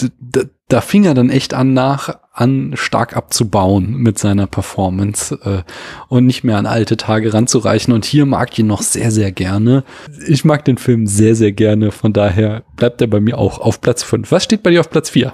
[0.76, 5.64] da fing er dann echt an, nach an stark abzubauen mit seiner Performance äh,
[6.10, 7.94] und nicht mehr an alte Tage ranzureichen.
[7.94, 9.86] Und hier mag ich ihn noch sehr, sehr gerne.
[10.28, 11.94] Ich mag den Film sehr, sehr gerne.
[11.94, 14.30] Von daher bleibt er bei mir auch auf Platz 5.
[14.34, 15.32] Was steht bei dir auf Platz 4?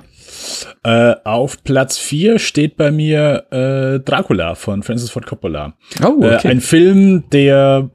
[0.83, 5.73] Äh, auf Platz 4 steht bei mir äh, Dracula von Francis Ford Coppola.
[6.03, 6.47] Oh, äh, okay.
[6.49, 7.89] Äh, ein Film, der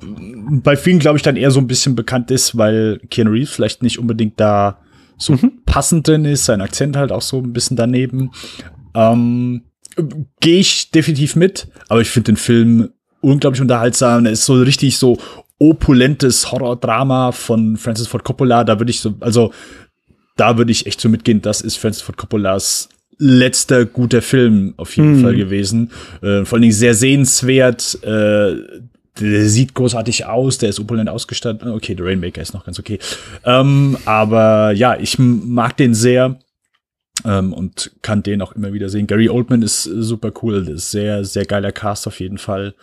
[0.51, 3.85] bei vielen, glaube ich, dann eher so ein bisschen bekannt ist, weil Keanu Reeves vielleicht
[3.85, 4.81] nicht unbedingt da
[5.19, 5.63] so mhm.
[5.65, 8.31] passend drin ist, sein Akzent halt auch so ein bisschen daneben.
[8.95, 9.63] Ähm,
[10.41, 14.27] Gehe ich definitiv mit, aber ich finde den Film unglaublich unterhaltsam.
[14.27, 15.19] Er ist so richtig so
[15.59, 18.65] opulentes Horror-Drama von Francis Ford Coppola.
[18.65, 19.53] Da würde ich so, also
[20.37, 21.41] da würde ich echt so mitgehen.
[21.41, 25.23] Das ist Francis Ford Coppolas letzter guter Film auf jeden mhm.
[25.23, 25.91] Fall gewesen.
[26.23, 27.99] Äh, vor allen Dingen sehr sehenswert.
[28.03, 28.57] Äh,
[29.21, 31.67] der sieht großartig aus, der ist opulent ausgestattet.
[31.67, 32.99] Okay, der Rainmaker ist noch ganz okay.
[33.45, 36.39] Ähm, aber ja, ich mag den sehr
[37.25, 39.07] ähm, und kann den auch immer wieder sehen.
[39.07, 42.75] Gary Oldman ist super cool, das ist sehr, sehr geiler Cast auf jeden Fall.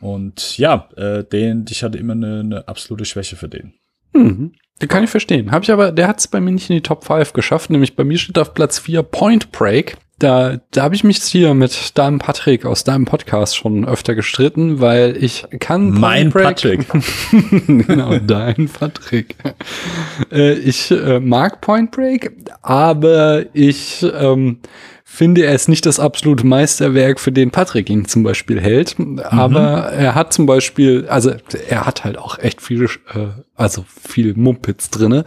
[0.00, 3.74] Und ja, äh, den, ich hatte immer eine, eine absolute Schwäche für den.
[4.12, 4.52] Mhm.
[4.80, 5.52] Den kann ich verstehen.
[5.52, 7.70] Habe ich aber, der hat es bei mir nicht in die Top 5 geschafft.
[7.70, 11.52] Nämlich bei mir steht auf Platz 4 Point Break da, da habe ich mich hier
[11.54, 16.86] mit deinem Patrick aus deinem Podcast schon öfter gestritten, weil ich kann mein Patrick,
[17.66, 19.34] genau dein Patrick.
[20.30, 22.32] Äh, ich äh, mag Point Break,
[22.62, 24.58] aber ich ähm,
[25.12, 28.98] finde er ist nicht das absolute Meisterwerk, für den Patrick ihn zum Beispiel hält.
[28.98, 29.18] Mhm.
[29.18, 31.32] Aber er hat zum Beispiel, also
[31.68, 35.24] er hat halt auch echt viele, äh, also viel Mumpitz drinne.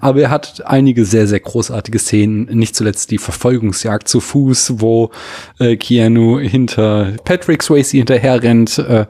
[0.00, 2.44] Aber er hat einige sehr, sehr großartige Szenen.
[2.46, 5.10] Nicht zuletzt die Verfolgungsjagd zu Fuß, wo
[5.58, 9.04] äh, Keanu hinter Patrick Swayze hinterher rennt, äh,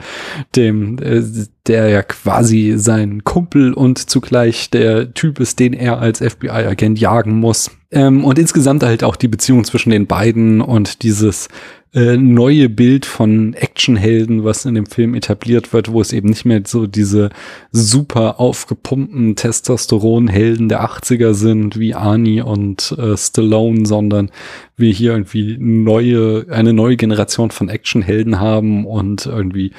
[0.56, 1.22] dem, äh,
[1.68, 7.38] der ja quasi sein Kumpel und zugleich der Typ ist, den er als FBI-Agent jagen
[7.40, 7.70] muss.
[7.90, 11.48] Ähm, und insgesamt halt auch die Beziehung zwischen den beiden und dieses
[11.96, 16.44] äh, neue Bild von Actionhelden, was in dem Film etabliert wird, wo es eben nicht
[16.44, 17.30] mehr so diese
[17.72, 24.30] super aufgepumpten Testosteronhelden der 80er sind, wie Arnie und äh, Stallone, sondern
[24.76, 29.72] wir hier irgendwie neue, eine neue Generation von Actionhelden haben und irgendwie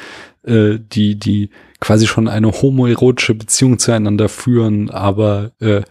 [0.43, 5.81] äh, die, die quasi schon eine homoerotische Beziehung zueinander führen, aber äh,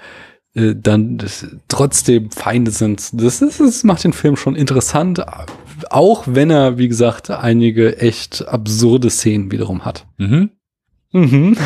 [0.55, 1.19] äh, dann
[1.69, 3.11] trotzdem Feinde sind.
[3.13, 5.25] Das, ist, das macht den Film schon interessant,
[5.91, 10.07] auch wenn er, wie gesagt, einige echt absurde Szenen wiederum hat.
[10.17, 10.51] Mhm.
[11.13, 11.57] Mhm.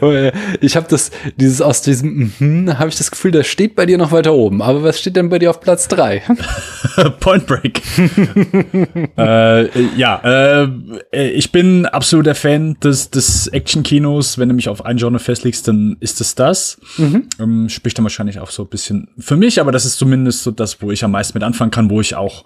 [0.60, 3.98] ich habe das, dieses aus diesem, mhm, habe ich das Gefühl, das steht bei dir
[3.98, 4.62] noch weiter oben.
[4.62, 6.22] Aber was steht denn bei dir auf Platz drei?
[7.20, 7.82] Point Break.
[9.18, 10.64] äh, ja,
[11.12, 14.38] äh, ich bin absoluter Fan des, des Action-Kinos.
[14.38, 16.78] Wenn du mich auf ein Genre festlegst, dann ist es das.
[16.96, 17.28] Mhm.
[17.38, 20.50] Ähm, spricht dann wahrscheinlich auch so ein bisschen für mich, aber das ist zumindest so
[20.50, 22.44] das, wo ich am meisten mit anfangen kann, wo ich auch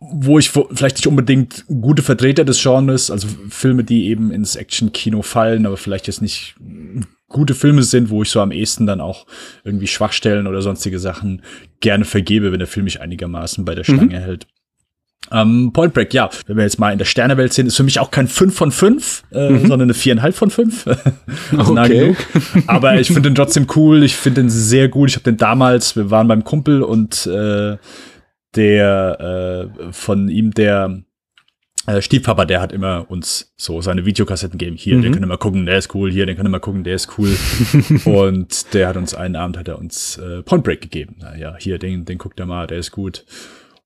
[0.00, 5.22] wo ich vielleicht nicht unbedingt gute Vertreter des Genres, also Filme, die eben ins Action-Kino
[5.22, 6.54] fallen, aber vielleicht jetzt nicht
[7.28, 9.26] gute Filme sind, wo ich so am ehesten dann auch
[9.64, 11.42] irgendwie Schwachstellen oder sonstige Sachen
[11.80, 14.10] gerne vergebe, wenn der Film mich einigermaßen bei der Stange mhm.
[14.10, 14.46] hält.
[15.30, 18.00] Ähm, Point Break, ja, wenn wir jetzt mal in der Sternewelt sind, ist für mich
[18.00, 19.60] auch kein 5 von 5, äh, mhm.
[19.66, 20.86] sondern eine 4,5 von 5.
[21.56, 22.16] also okay.
[22.66, 25.10] Aber ich finde den trotzdem cool, ich finde den sehr gut.
[25.10, 27.76] Ich habe den damals, wir waren beim Kumpel und äh,
[28.56, 31.02] der äh, von ihm, der
[31.86, 34.76] äh, Stiefpapa, der hat immer uns so seine Videokassetten gegeben.
[34.76, 35.02] Hier, mhm.
[35.02, 36.10] den können wir mal gucken, der ist cool.
[36.10, 37.34] Hier, den können wir mal gucken, der ist cool.
[38.04, 41.16] und der hat uns einen Abend hat er uns äh, Point Break gegeben.
[41.20, 43.24] Naja, hier, den, den guckt er mal, der ist gut.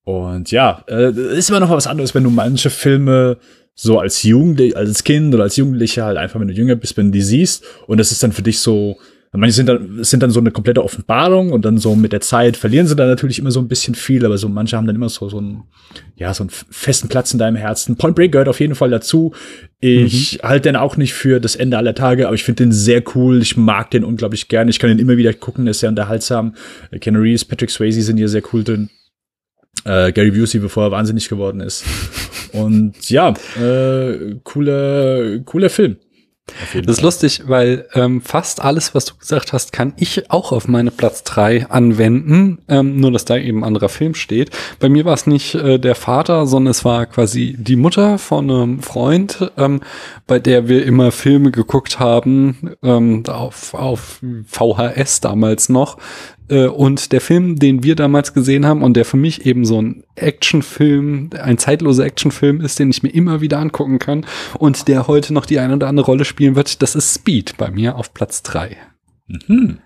[0.05, 3.39] Und ja, äh, ist immer noch was anderes, wenn du manche Filme
[3.75, 7.07] so als Jugendlich, als Kind oder als Jugendlicher halt einfach, wenn du jünger bist, wenn
[7.07, 8.99] du die siehst und das ist dann für dich so,
[9.41, 12.57] manche sind dann, sind dann so eine komplette Offenbarung und dann so mit der Zeit
[12.57, 15.09] verlieren sie dann natürlich immer so ein bisschen viel, aber so manche haben dann immer
[15.09, 15.65] so, so einen,
[16.17, 17.97] ja, so einen festen Platz in deinem Herzen.
[17.97, 19.33] Point Break gehört auf jeden Fall dazu.
[19.81, 20.49] Ich mhm.
[20.49, 23.41] halte den auch nicht für das Ende aller Tage, aber ich finde den sehr cool.
[23.41, 24.71] Ich mag den unglaublich gerne.
[24.71, 26.55] Ich kann den immer wieder gucken, der ist sehr unterhaltsam.
[27.01, 28.91] Ken Reeves, Patrick Swayze sind hier sehr cool drin
[29.85, 31.85] äh, Gary Busey, bevor er wahnsinnig geworden ist.
[32.53, 35.97] Und ja, äh, cooler, cooler Film.
[36.75, 40.67] Das ist lustig, weil ähm, fast alles, was du gesagt hast, kann ich auch auf
[40.67, 44.51] meine Platz drei anwenden, ähm, nur dass da eben ein anderer Film steht.
[44.81, 48.51] Bei mir war es nicht äh, der Vater, sondern es war quasi die Mutter von
[48.51, 49.81] einem Freund, ähm,
[50.27, 55.97] bei der wir immer Filme geguckt haben, ähm, auf, auf VHS damals noch,
[56.49, 60.05] und der Film, den wir damals gesehen haben und der für mich eben so ein
[60.17, 64.27] Actionfilm, ein zeitloser Actionfilm ist, den ich mir immer wieder angucken kann
[64.59, 67.71] und der heute noch die eine oder andere Rolle spielen wird, das ist Speed bei
[67.71, 68.77] mir auf Platz drei.
[69.29, 69.79] Mhm.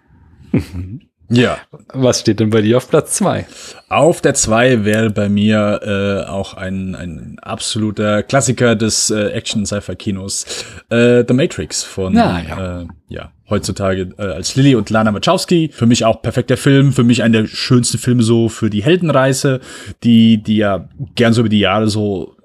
[0.53, 1.01] Mhm.
[1.29, 1.59] Ja.
[1.93, 3.47] Was steht denn bei dir auf Platz zwei?
[3.89, 10.65] Auf der zwei wäre bei mir äh, auch ein, ein absoluter Klassiker des äh, Action-Sci-Fi-Kinos,
[10.91, 12.81] äh, The Matrix von Na, ja.
[12.81, 15.71] Äh, ja, heutzutage äh, als Lilly und Lana Wachowski.
[15.73, 19.61] Für mich auch perfekter Film, für mich einer der schönsten Filme so für die Heldenreise,
[20.03, 22.37] die, die ja gern so über die Jahre so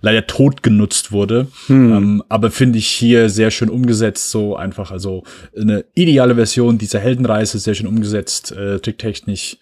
[0.00, 1.48] leider tot genutzt wurde.
[1.66, 1.92] Hm.
[1.92, 5.24] Ähm, aber finde ich hier sehr schön umgesetzt, so einfach, also
[5.56, 9.56] eine ideale Version dieser Heldenreise, sehr schön umgesetzt, äh, tricktechnisch,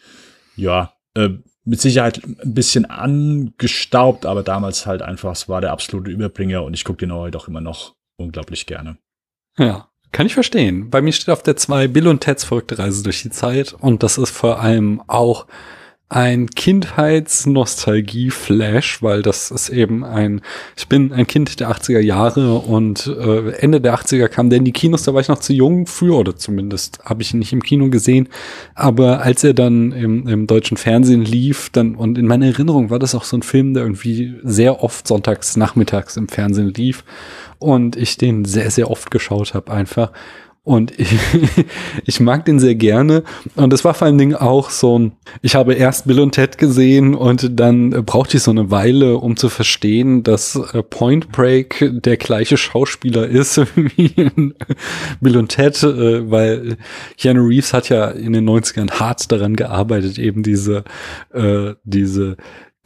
[0.56, 1.30] ja, äh,
[1.64, 6.72] mit Sicherheit ein bisschen angestaubt, aber damals halt einfach, es war der absolute Überbringer und
[6.72, 8.96] ich gucke den heute auch immer noch unglaublich gerne.
[9.58, 10.90] Ja, kann ich verstehen.
[10.90, 14.02] Bei mir steht auf der 2 Bill und Ted's verrückte Reise durch die Zeit und
[14.02, 15.46] das ist vor allem auch
[16.10, 20.40] ein Kindheitsnostalgie-Flash, weil das ist eben ein,
[20.74, 24.64] ich bin ein Kind der 80er Jahre und äh, Ende der 80er kam der in
[24.64, 27.52] die Kinos, da war ich noch zu jung für, oder zumindest habe ich ihn nicht
[27.52, 28.30] im Kino gesehen,
[28.74, 32.98] aber als er dann im, im deutschen Fernsehen lief, dann, und in meiner Erinnerung war
[32.98, 37.04] das auch so ein Film, der irgendwie sehr oft sonntags nachmittags im Fernsehen lief
[37.58, 40.12] und ich den sehr, sehr oft geschaut habe einfach.
[40.68, 41.16] Und ich,
[42.04, 43.22] ich mag den sehr gerne.
[43.56, 46.58] Und es war vor allen Dingen auch so ein, ich habe erst Bill und Ted
[46.58, 51.90] gesehen und dann brauchte ich so eine Weile, um zu verstehen, dass äh, Point Break
[51.90, 54.30] der gleiche Schauspieler ist wie
[55.22, 56.76] Bill und Ted, äh, weil
[57.16, 60.84] Keanu Reeves hat ja in den 90ern hart daran gearbeitet, eben diese,
[61.32, 62.36] äh, diese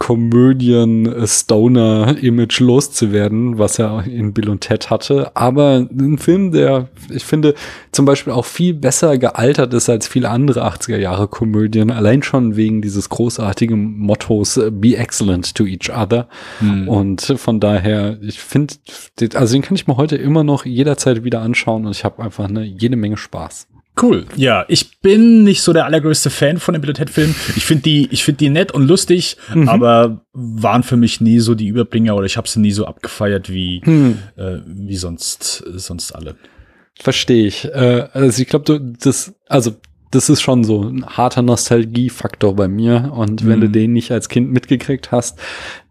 [0.02, 5.30] Komödien-Stoner-Image loszuwerden, was er in Bill und Ted hatte.
[5.36, 7.54] Aber ein Film, der, ich finde,
[7.92, 13.10] zum Beispiel auch viel besser gealtert ist als viele andere 80er-Jahre-Komödien, allein schon wegen dieses
[13.10, 16.26] großartigen Mottos Be excellent to each other.
[16.60, 16.88] Mhm.
[16.88, 18.74] Und von daher, ich finde,
[19.34, 22.48] also den kann ich mir heute immer noch jederzeit wieder anschauen und ich habe einfach
[22.48, 23.68] eine jede Menge Spaß.
[24.00, 24.24] Cool.
[24.37, 27.35] Ja, ich bin nicht so der allergrößte Fan von den Bill Filmen.
[27.57, 29.68] Ich finde die, ich finde die nett und lustig, mhm.
[29.68, 33.50] aber waren für mich nie so die Überbringer oder ich habe sie nie so abgefeiert
[33.50, 34.18] wie mhm.
[34.37, 36.37] äh, wie sonst sonst alle.
[36.98, 37.66] Verstehe ich.
[37.66, 39.72] Äh, also ich glaube, das also
[40.11, 43.12] das ist schon so ein harter Nostalgiefaktor bei mir.
[43.14, 43.62] Und wenn mhm.
[43.62, 45.38] du den nicht als Kind mitgekriegt hast,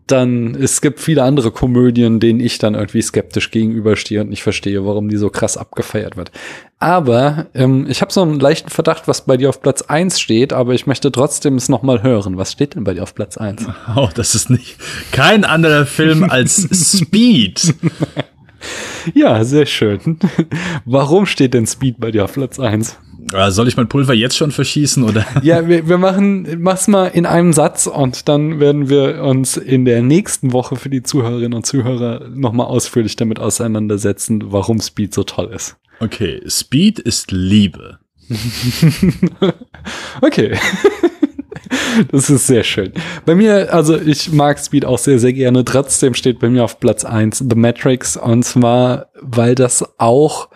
[0.08, 4.86] dann es gibt viele andere Komödien, denen ich dann irgendwie skeptisch gegenüberstehe und nicht verstehe,
[4.86, 6.32] warum die so krass abgefeiert wird.
[6.80, 10.52] Aber ähm, ich habe so einen leichten Verdacht, was bei dir auf Platz eins steht,
[10.52, 12.38] aber ich möchte trotzdem es nochmal hören.
[12.38, 13.68] Was steht denn bei dir auf Platz eins?
[13.96, 14.78] Oh, das ist nicht
[15.12, 16.68] kein anderer Film als
[17.00, 17.76] Speed.
[19.14, 20.18] ja, sehr schön.
[20.86, 22.98] Warum steht denn Speed bei dir auf Platz eins?
[23.34, 25.26] Äh, soll ich mein Pulver jetzt schon verschießen oder?
[25.44, 29.86] Ja, wir, wir machen, mach's mal in einem Satz und dann werden wir uns in
[29.86, 35.24] der nächsten Woche für die Zuhörerinnen und Zuhörer nochmal ausführlich damit auseinandersetzen, warum Speed so
[35.24, 35.78] toll ist.
[36.00, 38.00] Okay, Speed ist Liebe.
[40.22, 40.58] okay.
[42.12, 42.94] Das ist sehr schön.
[43.26, 45.66] Bei mir, also ich mag Speed auch sehr, sehr gerne.
[45.66, 48.18] Trotzdem steht bei mir auf Platz eins The Matrix.
[48.18, 50.50] Und zwar, weil das auch,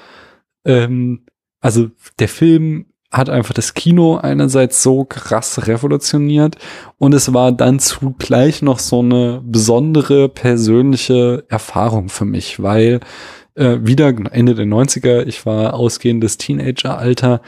[0.65, 1.24] ähm,
[1.65, 6.57] also der Film hat einfach das Kino einerseits so krass revolutioniert
[6.99, 12.99] und es war dann zugleich noch so eine besondere persönliche Erfahrung für mich, weil
[13.55, 17.41] äh, wieder Ende der 90er, ich war ausgehendes Teenageralter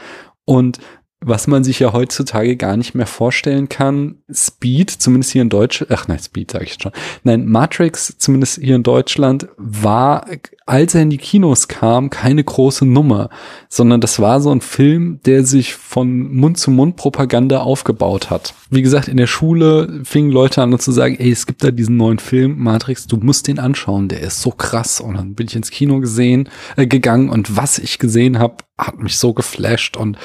[0.44, 0.80] und
[1.20, 5.90] was man sich ja heutzutage gar nicht mehr vorstellen kann, Speed, zumindest hier in Deutschland,
[5.92, 6.92] ach nein, Speed sage ich schon,
[7.24, 10.26] nein, Matrix, zumindest hier in Deutschland, war,
[10.64, 13.30] als er in die Kinos kam, keine große Nummer,
[13.68, 18.54] sondern das war so ein Film, der sich von Mund-zu-Mund-Propaganda aufgebaut hat.
[18.70, 21.96] Wie gesagt, in der Schule fingen Leute an zu sagen, ey, es gibt da diesen
[21.96, 25.00] neuen Film, Matrix, du musst den anschauen, der ist so krass.
[25.00, 28.98] Und dann bin ich ins Kino gesehen, äh, gegangen und was ich gesehen habe, hat
[29.00, 30.16] mich so geflasht und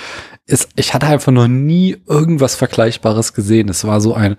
[0.46, 3.70] ist, ich hatte einfach noch nie irgendwas Vergleichbares gesehen.
[3.70, 4.36] Es war so ein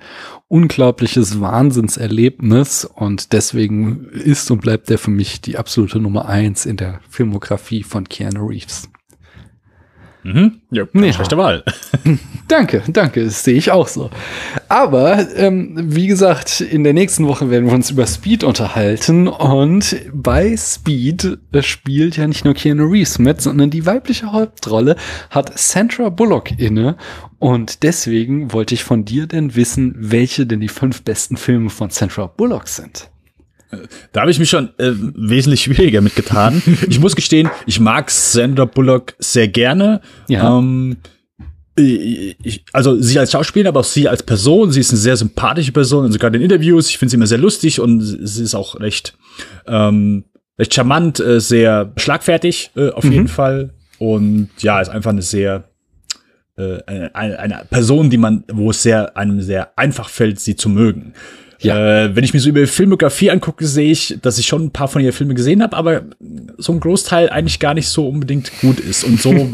[0.48, 6.76] unglaubliches Wahnsinnserlebnis und deswegen ist und bleibt der für mich die absolute Nummer eins in
[6.76, 8.90] der Filmografie von Keanu Reeves.
[10.24, 10.60] Mhm.
[10.70, 11.12] Ja, ja.
[11.12, 11.62] schlechte Wahl.
[12.48, 14.10] danke, danke, das sehe ich auch so.
[14.68, 19.96] Aber ähm, wie gesagt, in der nächsten Woche werden wir uns über Speed unterhalten und
[20.12, 24.96] bei Speed spielt ja nicht nur Keanu Reeves mit, sondern die weibliche Hauptrolle
[25.28, 26.96] hat Sandra Bullock inne
[27.38, 31.90] und deswegen wollte ich von dir denn wissen, welche denn die fünf besten Filme von
[31.90, 33.10] Sandra Bullock sind.
[34.12, 36.62] Da habe ich mich schon äh, wesentlich schwieriger mitgetan.
[36.88, 40.00] ich muss gestehen, ich mag Sandra Bullock sehr gerne.
[40.28, 40.58] Ja.
[40.58, 40.96] Ähm,
[41.76, 44.70] ich, also sie als Schauspielerin, aber auch sie als Person.
[44.70, 46.88] Sie ist eine sehr sympathische Person sogar in Interviews.
[46.88, 49.16] Ich finde sie immer sehr lustig und sie ist auch recht,
[49.66, 50.24] ähm,
[50.58, 53.12] recht charmant, äh, sehr schlagfertig äh, auf mhm.
[53.12, 53.74] jeden Fall.
[53.98, 55.64] Und ja, ist einfach eine sehr
[56.56, 56.78] äh,
[57.12, 61.14] eine, eine Person, die man, wo es sehr einem sehr einfach fällt, sie zu mögen.
[61.60, 62.04] Ja.
[62.04, 64.88] Äh, wenn ich mir so über Filmografie angucke, sehe ich, dass ich schon ein paar
[64.88, 66.02] von ihren Filmen gesehen habe, aber
[66.58, 69.04] so ein Großteil eigentlich gar nicht so unbedingt gut ist.
[69.04, 69.32] Und so,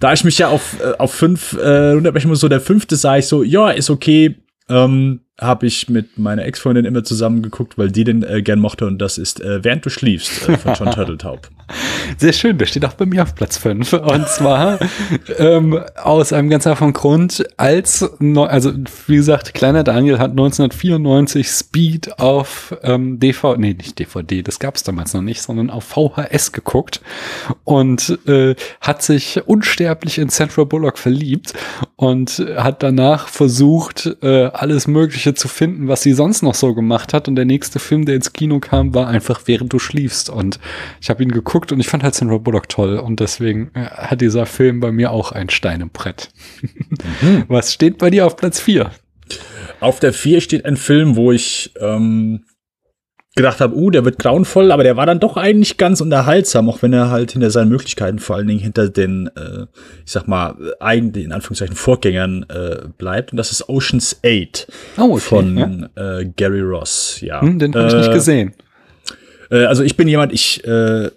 [0.00, 3.18] da ich mich ja auf, äh, auf fünf äh, runterbrechen muss, so der fünfte sah
[3.18, 4.36] ich so, ja, ist okay,
[4.68, 8.86] ähm, habe ich mit meiner Ex-Freundin immer zusammen geguckt, weil die den äh, gern mochte
[8.86, 11.50] und das ist äh, Während du schliefst äh, von John Turteltaub.
[12.16, 14.78] Sehr schön, der steht auch bei mir auf Platz 5 und zwar
[15.38, 18.72] ähm, aus einem ganz einfachen Grund, als, also
[19.08, 24.76] wie gesagt, kleiner Daniel hat 1994 Speed auf ähm, DVD, nee, nicht DVD, das gab
[24.76, 27.00] es damals noch nicht, sondern auf VHS geguckt
[27.64, 31.52] und äh, hat sich unsterblich in Sandra Bullock verliebt
[31.96, 36.74] und hat danach versucht, äh, alles mögliche Mögliche zu finden, was sie sonst noch so
[36.74, 37.28] gemacht hat.
[37.28, 40.30] Und der nächste Film, der ins Kino kam, war einfach Während du schliefst.
[40.30, 40.58] Und
[41.00, 42.98] ich habe ihn geguckt und ich fand halt Sandra Bullock toll.
[42.98, 46.30] Und deswegen äh, hat dieser Film bei mir auch ein Stein im Brett.
[47.20, 47.44] Mhm.
[47.48, 48.90] Was steht bei dir auf Platz 4?
[49.80, 52.44] Auf der 4 steht ein Film, wo ich ähm,
[53.36, 56.82] gedacht habe, uh, der wird grauenvoll, aber der war dann doch eigentlich ganz unterhaltsam, auch
[56.82, 59.66] wenn er halt hinter seinen Möglichkeiten, vor allen Dingen hinter den, äh,
[60.04, 63.32] ich sag mal, eigentlich in Anführungszeichen Vorgängern äh, bleibt.
[63.32, 66.18] Und das ist Ocean's 8 oh, okay, von ja.
[66.18, 67.18] äh, Gary Ross.
[67.20, 68.54] Ja, hm, den habe ich nicht äh, gesehen.
[69.50, 71.10] Äh, also ich bin jemand, ich äh,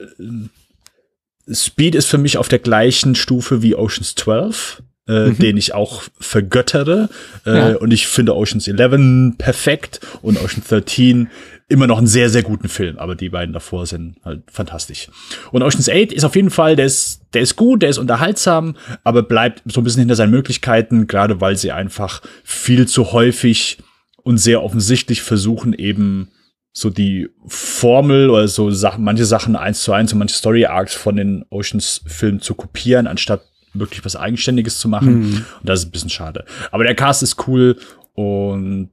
[1.51, 4.83] Speed ist für mich auf der gleichen Stufe wie Ocean's 12.
[5.07, 5.39] Äh, mhm.
[5.39, 7.09] den ich auch vergöttere.
[7.43, 7.77] Äh, ja.
[7.77, 11.29] Und ich finde Ocean's 11 perfekt und Ocean 13
[11.69, 15.07] immer noch einen sehr, sehr guten Film, aber die beiden davor sind halt fantastisch.
[15.51, 18.75] Und Ocean's 8 ist auf jeden Fall, der ist, der ist gut, der ist unterhaltsam,
[19.03, 23.77] aber bleibt so ein bisschen hinter seinen Möglichkeiten, gerade weil sie einfach viel zu häufig
[24.23, 26.29] und sehr offensichtlich versuchen, eben
[26.71, 30.95] so die Formel oder so Sachen, manche Sachen eins zu eins und manche Story Arcs
[30.95, 33.41] von den Oceans Filmen zu kopieren, anstatt
[33.73, 35.19] wirklich was Eigenständiges zu machen.
[35.19, 35.45] Mhm.
[35.59, 36.45] Und das ist ein bisschen schade.
[36.71, 37.77] Aber der Cast ist cool
[38.13, 38.89] und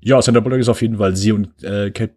[0.00, 2.14] ja, Sandra Bullock ist auf jeden Fall sie und äh, Kate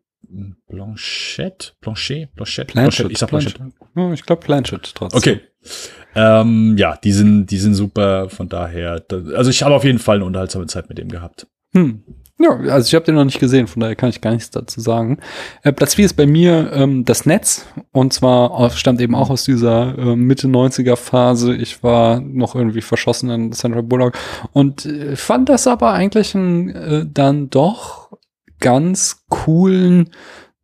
[0.68, 1.76] Blanchett?
[1.82, 2.34] Blanchet?
[2.36, 2.74] Blanchett?
[2.74, 3.12] Blanchett.
[3.12, 3.60] Ich sag Blanchett.
[3.94, 4.20] Blanchett.
[4.20, 5.18] Ich glaube Blanchett trotzdem.
[5.18, 5.42] Okay.
[6.16, 9.04] Ähm, ja, die sind, die sind super, von daher.
[9.36, 11.48] Also ich habe auf jeden Fall eine unterhaltsame Zeit mit dem gehabt.
[11.74, 12.04] Hm.
[12.42, 14.82] Ja, also ich habe den noch nicht gesehen, von daher kann ich gar nichts dazu
[14.82, 15.20] sagen.
[15.62, 19.44] Äh, Platz 4 ist bei mir ähm, das Netz und zwar stammt eben auch aus
[19.44, 21.56] dieser äh, Mitte 90er Phase.
[21.56, 24.18] Ich war noch irgendwie verschossen in Sandra Bullock
[24.54, 28.10] und äh, fand das aber eigentlich ein, äh, dann doch
[28.62, 30.12] ganz coolen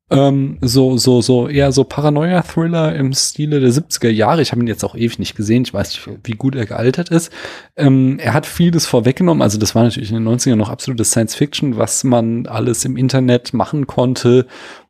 [0.10, 4.42] ähm, so, so, so, eher so Paranoia-Thriller im Stile der 70er Jahre.
[4.42, 5.64] Ich habe ihn jetzt auch ewig nicht gesehen.
[5.64, 7.30] Ich weiß nicht, wie gut er gealtert ist.
[7.76, 9.42] Ähm, er hat vieles vorweggenommen.
[9.42, 12.96] Also das war natürlich in den 90ern noch absolute Science Fiction, was man alles im
[12.96, 14.48] Internet machen konnte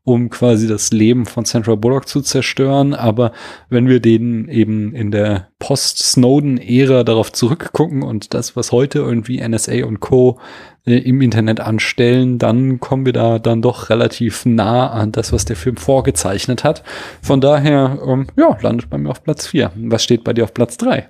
[0.08, 2.93] um quasi das Leben von Sandra Bullock zu zerstören.
[2.93, 3.34] Aber
[3.70, 9.84] wenn wir den eben in der Post-Snowden-Ära darauf zurückgucken und das, was heute irgendwie NSA
[9.84, 10.39] und Co.
[10.88, 15.44] Äh, im Internet anstellen, dann kommen wir da dann doch relativ nah an das, was
[15.44, 16.84] der Film vorgezeichnet hat.
[17.22, 19.72] Von daher, ähm, ja, landet bei mir auf Platz 4.
[19.76, 21.10] Was steht bei dir auf Platz 3?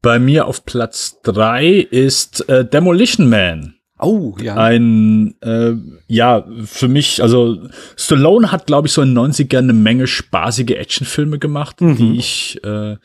[0.00, 3.74] Bei mir auf Platz 3 ist äh, Demolition Man.
[4.00, 4.54] Oh, ja.
[4.54, 5.72] Ein, äh,
[6.06, 7.58] ja, für mich, also
[7.96, 11.96] Stallone hat, glaube ich, so in den 90ern eine Menge spaßige Actionfilme gemacht, mhm.
[11.96, 12.96] die ich, äh,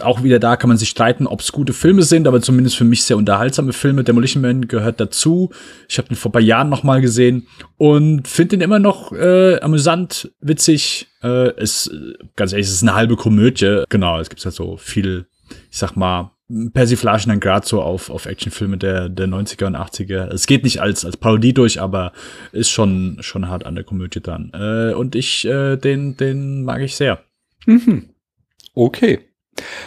[0.00, 2.84] auch wieder da kann man sich streiten, ob es gute Filme sind, aber zumindest für
[2.84, 4.04] mich sehr unterhaltsame Filme.
[4.04, 5.50] Demolition Man gehört dazu.
[5.88, 9.12] Ich habe den vor ein paar Jahren noch mal gesehen und finde den immer noch
[9.12, 11.08] äh, amüsant, witzig.
[11.22, 11.90] Äh, ist,
[12.36, 13.84] ganz ehrlich, es ist eine halbe Komödie.
[13.88, 15.26] Genau, es gibt halt so viel,
[15.70, 16.32] ich sag mal,
[16.72, 20.32] Persiflagen dann gerade so auf, auf Actionfilme der, der 90er und 80er.
[20.32, 22.12] Es geht nicht als, als Parodie durch, aber
[22.52, 24.52] ist schon, schon hart an der Komödie dran.
[24.54, 27.20] Äh, und ich, äh, den, den mag ich sehr.
[27.66, 28.10] Mhm.
[28.74, 29.20] Okay.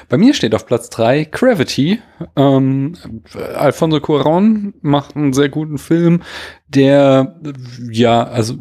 [0.08, 2.00] Bei mir steht auf Platz drei Gravity.
[2.36, 2.96] Ähm,
[3.56, 6.24] Alfonso Cuarón macht einen sehr guten Film,
[6.68, 7.40] der
[7.92, 8.56] ja, also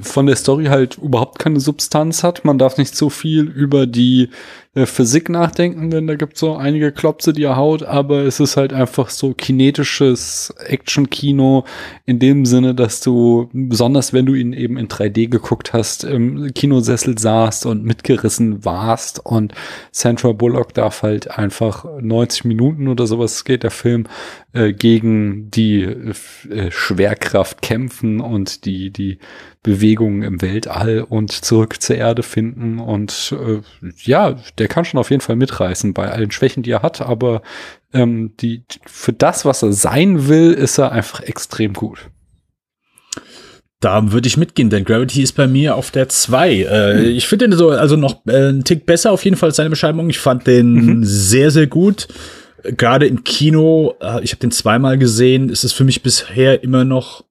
[0.00, 2.44] von der Story halt überhaupt keine Substanz hat.
[2.44, 4.30] Man darf nicht so viel über die
[4.74, 8.40] äh, Physik nachdenken, denn da gibt es so einige Klopse, die er haut, aber es
[8.40, 11.64] ist halt einfach so kinetisches Action-Kino
[12.06, 16.54] in dem Sinne, dass du, besonders wenn du ihn eben in 3D geguckt hast, im
[16.54, 19.52] Kinosessel saßt und mitgerissen warst und
[19.90, 24.06] Sandra Bullock darf halt einfach 90 Minuten oder sowas geht der Film
[24.54, 29.18] äh, gegen die äh, Schwerkraft kämpfen und die, die
[29.62, 33.60] Bewegungen im Weltall und zurück zur Erde finden und äh,
[34.02, 37.42] ja, der kann schon auf jeden Fall mitreißen bei allen Schwächen, die er hat, aber
[37.92, 42.10] ähm, die, für das, was er sein will, ist er einfach extrem gut.
[43.80, 46.52] Da würde ich mitgehen, denn Gravity ist bei mir auf der 2.
[46.52, 47.04] Äh, hm.
[47.16, 49.70] Ich finde den so, also noch äh, einen Tick besser auf jeden Fall als seine
[49.70, 50.08] Beschreibung.
[50.08, 51.04] Ich fand den mhm.
[51.04, 52.06] sehr, sehr gut.
[52.62, 56.84] Gerade im Kino, äh, ich habe den zweimal gesehen, ist es für mich bisher immer
[56.84, 57.24] noch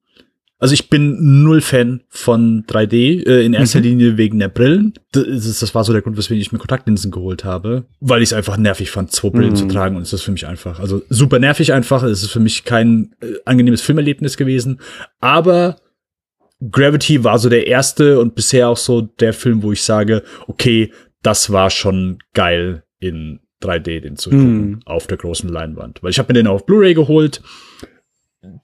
[0.61, 3.85] also ich bin null Fan von 3D, äh, in erster mhm.
[3.85, 4.93] Linie wegen der Brillen.
[5.11, 8.33] Das, das, war so der Grund, weswegen ich mir Kontaktlinsen geholt habe, weil ich es
[8.33, 9.55] einfach nervig fand, zwei Brillen mhm.
[9.55, 12.03] zu tragen und es ist für mich einfach, also super nervig einfach.
[12.03, 14.79] Es ist für mich kein äh, angenehmes Filmerlebnis gewesen,
[15.19, 15.77] aber
[16.69, 20.91] Gravity war so der erste und bisher auch so der Film, wo ich sage, okay,
[21.23, 24.79] das war schon geil in 3D, den zu gucken mhm.
[24.85, 26.03] auf der großen Leinwand.
[26.03, 27.41] Weil ich habe mir den auf Blu-ray geholt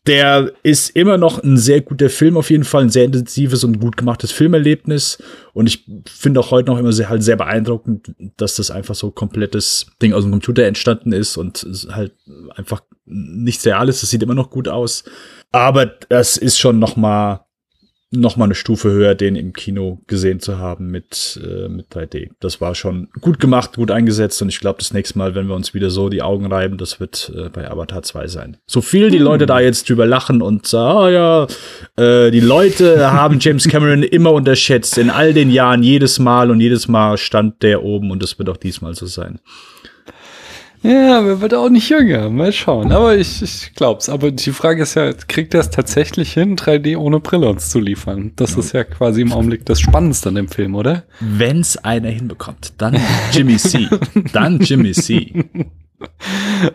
[0.07, 3.79] der ist immer noch ein sehr guter Film, auf jeden Fall ein sehr intensives und
[3.79, 5.19] gut gemachtes Filmerlebnis.
[5.53, 9.11] Und ich finde auch heute noch immer sehr, halt sehr beeindruckend, dass das einfach so
[9.11, 12.13] komplettes Ding aus dem Computer entstanden ist und halt
[12.55, 14.01] einfach nichts Reales.
[14.01, 15.03] Das sieht immer noch gut aus.
[15.51, 17.46] Aber das ist schon noch mal
[18.11, 22.29] noch mal eine Stufe höher, den im Kino gesehen zu haben mit, äh, mit 3D.
[22.39, 25.55] Das war schon gut gemacht, gut eingesetzt und ich glaube, das nächste Mal, wenn wir
[25.55, 28.57] uns wieder so die Augen reiben, das wird äh, bei Avatar 2 sein.
[28.65, 29.17] So viel die.
[29.17, 31.47] Leute da jetzt drüber lachen und sagen, ah ja,
[31.97, 36.61] äh, die Leute haben James Cameron immer unterschätzt, in all den Jahren, jedes Mal und
[36.61, 39.39] jedes Mal stand der oben und das wird auch diesmal so sein.
[40.87, 42.29] Ja, aber wird auch nicht jünger.
[42.29, 42.91] Mal schauen.
[42.93, 44.07] Aber ich, ich glaub's.
[44.07, 47.79] Aber die Frage ist ja, kriegt er es tatsächlich hin, 3D ohne Brille uns zu
[47.79, 48.31] liefern?
[48.37, 48.59] Das ja.
[48.59, 51.03] ist ja quasi im Augenblick das Spannendste an dem Film, oder?
[51.19, 52.97] Wenn's einer hinbekommt, dann
[53.33, 53.87] Jimmy C.
[54.33, 55.45] dann Jimmy C.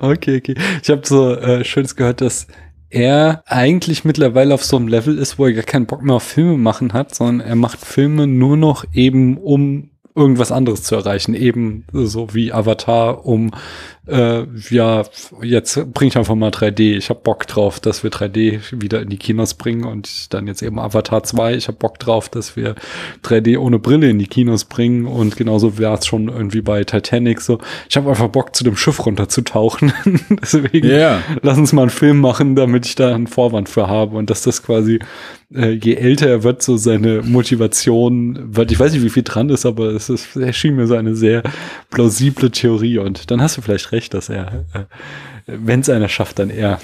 [0.00, 0.54] Okay, okay.
[0.82, 2.48] Ich habe so äh, schönes gehört, dass
[2.90, 6.24] er eigentlich mittlerweile auf so einem Level ist, wo er gar keinen Bock mehr auf
[6.24, 11.34] Filme machen hat, sondern er macht Filme nur noch eben, um irgendwas anderes zu erreichen,
[11.34, 13.52] eben so wie Avatar, um
[14.06, 15.04] äh, ja,
[15.42, 16.96] jetzt bringe ich einfach mal 3D.
[16.96, 20.62] Ich habe Bock drauf, dass wir 3D wieder in die Kinos bringen und dann jetzt
[20.62, 21.54] eben Avatar 2.
[21.54, 22.74] Ich habe Bock drauf, dass wir
[23.22, 27.40] 3D ohne Brille in die Kinos bringen und genauso wäre es schon irgendwie bei Titanic
[27.40, 27.58] so.
[27.88, 29.92] Ich habe einfach Bock, zu dem Schiff runterzutauchen.
[30.42, 31.22] Deswegen yeah.
[31.42, 34.42] lass uns mal einen Film machen, damit ich da einen Vorwand für habe und dass
[34.42, 34.98] das quasi
[35.54, 38.72] äh, je älter er wird, so seine Motivation wird.
[38.72, 41.42] Ich weiß nicht, wie viel dran ist, aber es ist, erschien mir so eine sehr
[41.90, 44.84] plausible Theorie und dann hast du vielleicht recht, dass er, äh,
[45.46, 46.80] wenn es einer schafft, dann er.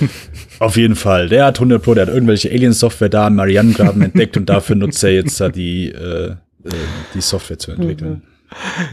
[0.58, 1.28] Auf jeden Fall.
[1.28, 5.02] Der hat 100 Pro, der hat irgendwelche Alien-Software da im Marianengraben entdeckt und dafür nutzt
[5.02, 6.36] er jetzt da die, äh, äh,
[7.14, 8.22] die Software zu entwickeln.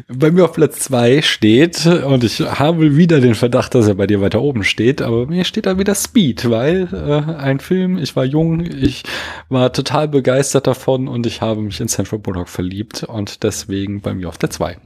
[0.07, 4.07] Bei mir auf Platz zwei steht, und ich habe wieder den Verdacht, dass er bei
[4.07, 8.15] dir weiter oben steht, aber mir steht da wieder Speed, weil äh, ein Film, ich
[8.15, 9.03] war jung, ich
[9.49, 14.13] war total begeistert davon und ich habe mich in Central Bullock verliebt und deswegen bei
[14.13, 14.77] mir auf der zwei.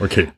[0.00, 0.28] Okay.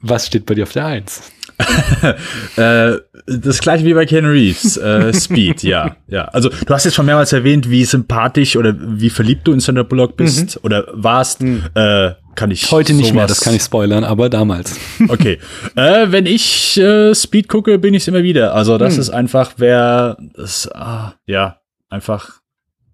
[0.00, 1.32] Was steht bei dir auf der 1?
[2.56, 2.92] äh,
[3.26, 4.76] das gleiche wie bei Ken Reeves.
[4.76, 6.24] Äh, Speed, ja, ja.
[6.26, 9.82] Also du hast jetzt schon mehrmals erwähnt, wie sympathisch oder wie verliebt du in Sandra
[9.82, 10.60] Bullock bist mhm.
[10.64, 11.42] oder warst.
[11.42, 11.64] Mhm.
[11.74, 14.78] Äh, kann ich heute nicht mehr, das kann ich spoilern, aber damals.
[15.08, 15.38] okay,
[15.76, 18.54] äh, wenn ich äh, Speed gucke, bin ich es immer wieder.
[18.54, 19.00] Also das mhm.
[19.00, 22.40] ist einfach, wer, das, ah, ja, einfach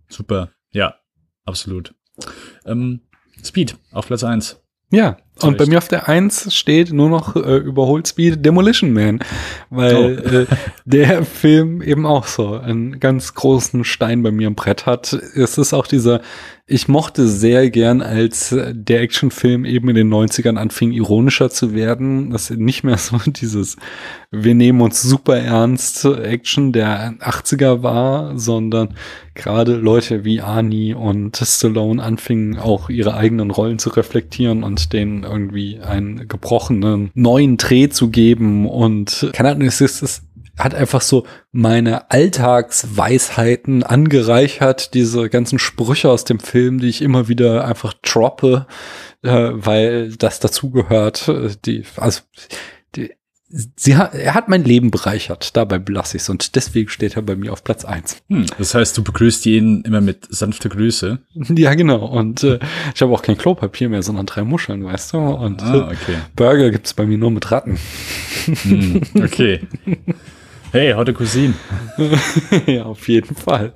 [0.09, 0.51] super.
[0.73, 0.95] Ja,
[1.45, 1.95] absolut.
[2.67, 3.01] Ähm,
[3.43, 4.61] Speed auf Platz eins.
[4.93, 9.21] Ja, und bei mir auf der Eins steht nur noch äh, überholt Speed Demolition Man,
[9.71, 10.37] weil oh.
[10.37, 10.47] äh,
[10.85, 15.13] der Film eben auch so einen ganz großen Stein bei mir im Brett hat.
[15.13, 16.21] Es ist auch dieser
[16.71, 22.31] ich mochte sehr gern, als der Actionfilm eben in den 90ern anfing, ironischer zu werden,
[22.31, 23.77] dass nicht mehr so dieses,
[24.31, 28.95] wir nehmen uns super ernst Action der 80er war, sondern
[29.35, 35.25] gerade Leute wie Arnie und Stallone anfingen auch ihre eigenen Rollen zu reflektieren und denen
[35.25, 38.69] irgendwie einen gebrochenen neuen Dreh zu geben.
[38.69, 40.23] Und keine Ahnung, es ist, es
[40.65, 47.29] hat einfach so meine Alltagsweisheiten angereichert, diese ganzen Sprüche aus dem Film, die ich immer
[47.29, 48.67] wieder einfach droppe,
[49.23, 51.29] äh, weil das dazugehört.
[51.29, 52.21] Äh, die, also
[52.97, 53.11] die,
[53.51, 57.23] sie hat, er hat mein Leben bereichert, dabei belasse ich es und deswegen steht er
[57.23, 58.23] bei mir auf Platz eins.
[58.29, 61.19] Hm, das heißt, du begrüßt ihn immer mit sanfter Grüße?
[61.61, 62.07] Ja, genau.
[62.07, 62.59] Und äh,
[62.95, 65.19] ich habe auch kein Klopapier mehr, sondern drei Muscheln, weißt du?
[65.19, 66.17] Und ah, okay.
[66.37, 67.79] Burger gibt's bei mir nur mit Ratten.
[68.63, 69.61] Hm, okay.
[70.73, 71.55] Hey, heute Cousin.
[72.67, 73.73] ja, auf jeden Fall.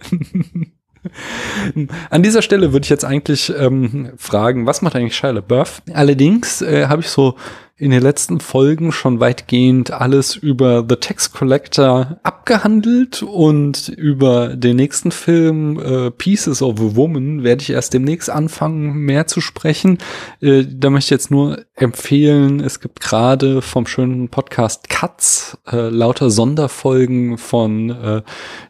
[2.09, 5.83] An dieser Stelle würde ich jetzt eigentlich ähm, fragen, was macht eigentlich Shia LaBeouf?
[5.93, 7.35] Allerdings äh, habe ich so
[7.77, 14.77] in den letzten Folgen schon weitgehend alles über The Tax Collector abgehandelt und über den
[14.77, 19.97] nächsten Film äh, Pieces of a Woman werde ich erst demnächst anfangen mehr zu sprechen.
[20.43, 25.89] Äh, da möchte ich jetzt nur empfehlen, es gibt gerade vom schönen Podcast Cuts äh,
[25.89, 28.23] lauter Sonderfolgen von äh,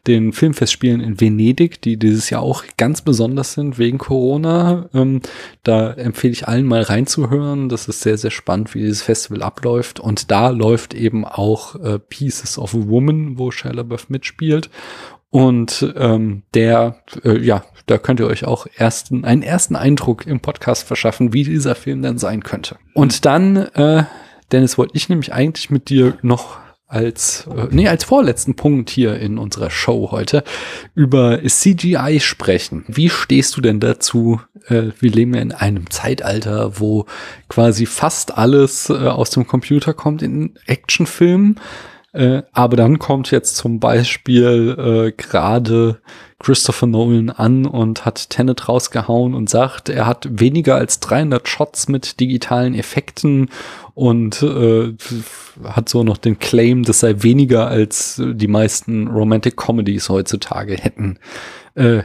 [0.06, 4.88] den Filmfestspielen in Venedig, die dieses Jahr auch ganz besonders sind wegen Corona.
[4.94, 5.20] Ähm,
[5.64, 7.68] da empfehle ich allen mal reinzuhören.
[7.68, 9.98] Das ist sehr, sehr spannend, wie dieses Festival abläuft.
[9.98, 14.70] Und da läuft eben auch äh, Pieces of a Woman, wo Shia LaBeouf mitspielt.
[15.30, 20.38] Und ähm, der, äh, ja, da könnt ihr euch auch ersten, einen ersten Eindruck im
[20.38, 22.76] Podcast verschaffen, wie dieser Film denn sein könnte.
[22.94, 24.04] Und dann, äh,
[24.52, 29.18] Dennis, wollte ich nämlich eigentlich mit dir noch als, äh, nee, als vorletzten Punkt hier
[29.18, 30.44] in unserer Show heute
[30.94, 32.84] über CGI sprechen.
[32.86, 34.40] Wie stehst du denn dazu?
[34.68, 37.06] Äh, wir leben ja in einem Zeitalter, wo
[37.48, 41.58] quasi fast alles äh, aus dem Computer kommt in Actionfilmen.
[42.14, 46.00] Äh, aber dann kommt jetzt zum Beispiel äh, gerade
[46.38, 51.88] Christopher Nolan an und hat Tenet rausgehauen und sagt, er hat weniger als 300 Shots
[51.88, 53.50] mit digitalen Effekten
[53.94, 54.94] und äh,
[55.64, 61.18] hat so noch den Claim, das sei weniger als die meisten Romantic Comedies heutzutage hätten.
[61.74, 62.04] Äh,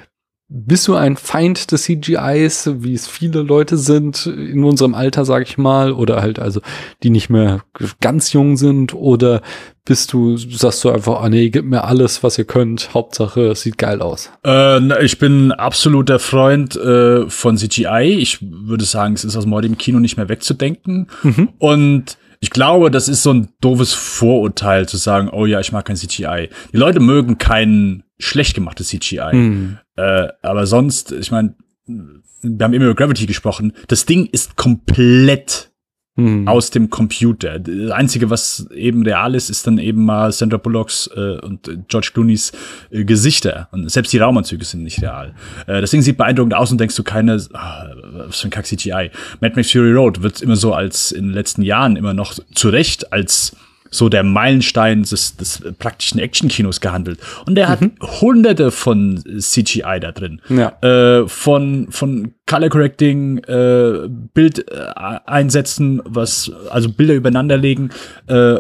[0.52, 5.43] bist du ein Feind des CGIs, wie es viele Leute sind in unserem Alter, sag
[5.43, 6.62] ich mal, oder halt also,
[7.04, 7.62] die nicht mehr
[8.02, 9.41] ganz jung sind, oder
[9.86, 13.62] bist du, sagst du einfach, ah nee, gib mir alles, was ihr könnt, Hauptsache, es
[13.62, 14.32] sieht geil aus?
[14.43, 18.18] Äh, ich bin absoluter Freund äh, von CGI.
[18.20, 21.08] Ich würde sagen, es ist aus dem Kino nicht mehr wegzudenken.
[21.22, 21.50] Mhm.
[21.60, 25.86] Und ich glaube, das ist so ein doofes Vorurteil zu sagen, oh ja, ich mag
[25.86, 26.50] kein CGI.
[26.72, 29.34] Die Leute mögen kein schlecht gemachtes CGI.
[29.34, 29.78] Mhm.
[30.00, 33.74] Äh, aber sonst, ich meine, wir haben immer über Gravity gesprochen.
[33.88, 35.72] Das Ding ist komplett
[36.16, 36.47] hm.
[36.47, 37.60] aus dem Computer.
[37.60, 42.12] Das Einzige, was eben real ist, ist dann eben mal Sandra Bullocks äh, und George
[42.14, 42.54] Clooney's
[42.91, 43.68] äh, Gesichter.
[43.74, 45.36] Und selbst die Raumanzüge sind nicht real.
[45.68, 49.12] Äh, das Ding sieht beeindruckend aus und denkst du keine, ah, was für ein Kack-CGI.
[49.41, 52.70] Mad Max Fury Road wird immer so als in den letzten Jahren immer noch zu
[52.70, 53.54] Recht als
[53.90, 57.20] so der Meilenstein des, des praktischen Actionkinos gehandelt.
[57.46, 57.72] Und der mhm.
[57.72, 60.42] hat hunderte von CGI da drin.
[60.50, 60.78] Ja.
[60.82, 64.92] Äh, von, von Color Correcting, äh, Bild äh,
[65.26, 67.90] einsetzen, was, also Bilder übereinander legen,
[68.28, 68.58] äh,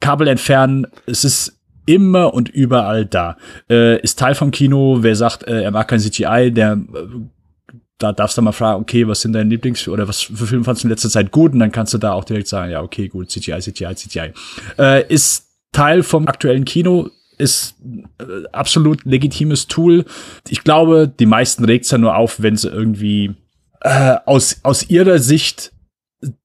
[0.00, 0.86] Kabel entfernen.
[1.06, 3.36] Es ist immer und überall da.
[3.68, 4.98] Äh, ist Teil vom Kino.
[5.00, 7.06] Wer sagt, äh, er mag kein CGI, der äh,
[7.98, 10.84] da darfst du mal fragen, okay, was sind deine Lieblings- oder was für Filme fandest
[10.84, 11.52] du in letzter Zeit gut?
[11.52, 14.32] Und dann kannst du da auch direkt sagen, ja, okay, gut, CGI, CGI, CGI.
[14.78, 17.76] Äh, ist Teil vom aktuellen Kino, ist
[18.20, 20.04] äh, absolut legitimes Tool.
[20.48, 23.34] Ich glaube, die meisten regt es ja nur auf, wenn sie irgendwie
[23.80, 25.72] äh, aus, aus ihrer Sicht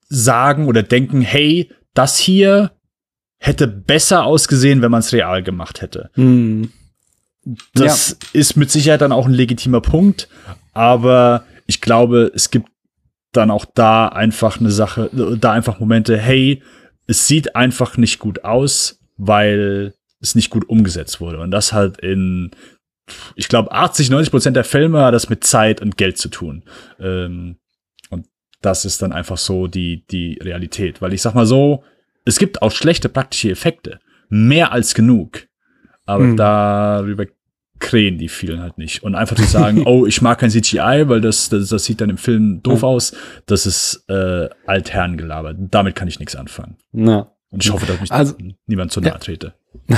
[0.08, 2.72] sagen oder denken, hey, das hier
[3.40, 6.10] hätte besser ausgesehen, wenn man es real gemacht hätte.
[6.14, 6.72] Hm.
[7.74, 8.40] Das ja.
[8.40, 10.28] ist mit Sicherheit dann auch ein legitimer Punkt,
[10.74, 12.70] aber ich glaube, es gibt
[13.32, 15.10] dann auch da einfach eine Sache,
[15.40, 16.64] da einfach Momente, hey,
[17.08, 21.40] es sieht einfach nicht gut aus, weil es nicht gut umgesetzt wurde.
[21.40, 22.52] Und das halt in,
[23.36, 26.64] ich glaube, 80, 90 Prozent der Filme hat das mit Zeit und Geld zu tun.
[27.00, 27.58] Ähm,
[28.10, 28.28] und
[28.62, 31.02] das ist dann einfach so die, die Realität.
[31.02, 31.84] Weil ich sag mal so,
[32.26, 34.00] es gibt auch schlechte praktische Effekte.
[34.30, 35.48] Mehr als genug.
[36.06, 36.38] Aber hm.
[36.38, 37.26] darüber
[37.80, 39.04] krähen die vielen halt nicht.
[39.04, 42.10] Und einfach zu sagen, oh, ich mag kein CGI, weil das, das, das sieht dann
[42.10, 43.16] im Film doof aus,
[43.46, 45.54] das ist äh, Altherrengelaber.
[45.54, 46.78] Damit kann ich nichts anfangen.
[46.92, 47.32] Na.
[47.52, 48.36] Und ich hoffe, dass mich also,
[48.68, 49.54] niemand zu nahe trete.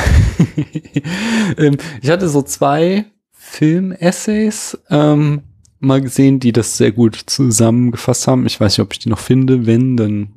[1.58, 4.80] Ähm, ich hatte so zwei Film-Essays.
[4.90, 5.42] Ähm,
[5.82, 8.46] mal gesehen, die das sehr gut zusammengefasst haben.
[8.46, 9.66] Ich weiß nicht, ob ich die noch finde.
[9.66, 10.30] Wenn, dann,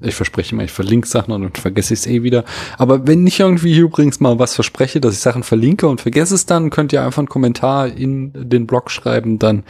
[0.00, 2.44] ich verspreche immer, ich verlinke Sachen und dann vergesse ich es eh wieder.
[2.78, 6.46] Aber wenn ich irgendwie übrigens mal was verspreche, dass ich Sachen verlinke und vergesse es
[6.46, 9.64] dann, könnt ihr einfach einen Kommentar in den Blog schreiben, dann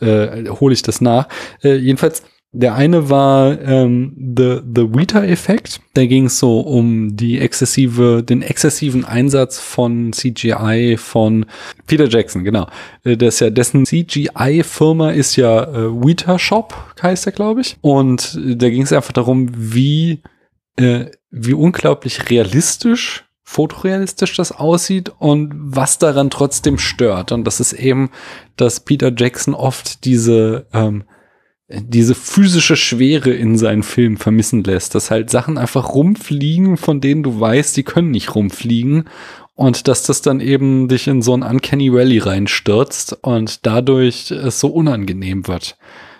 [0.00, 1.28] äh, hole ich das nach.
[1.62, 2.22] Äh, jedenfalls,
[2.52, 5.80] der eine war ähm, The, The Weta-Effekt.
[5.92, 11.44] Da ging es so um die exzessive, den exzessiven Einsatz von CGI von
[11.86, 12.66] Peter Jackson, genau.
[13.04, 17.76] Äh, das ja, dessen CGI-Firma ist ja äh, Weta Shop, heißt er, glaube ich.
[17.82, 20.22] Und äh, da ging es einfach darum, wie,
[20.76, 27.32] äh, wie unglaublich realistisch fotorealistisch das aussieht und was daran trotzdem stört.
[27.32, 28.10] Und das ist eben,
[28.56, 31.04] dass Peter Jackson oft diese ähm,
[31.68, 37.22] diese physische Schwere in seinen Filmen vermissen lässt, dass halt Sachen einfach rumfliegen, von denen
[37.22, 39.04] du weißt, die können nicht rumfliegen
[39.54, 44.60] und dass das dann eben dich in so ein Uncanny Valley reinstürzt und dadurch es
[44.60, 45.76] so unangenehm wird.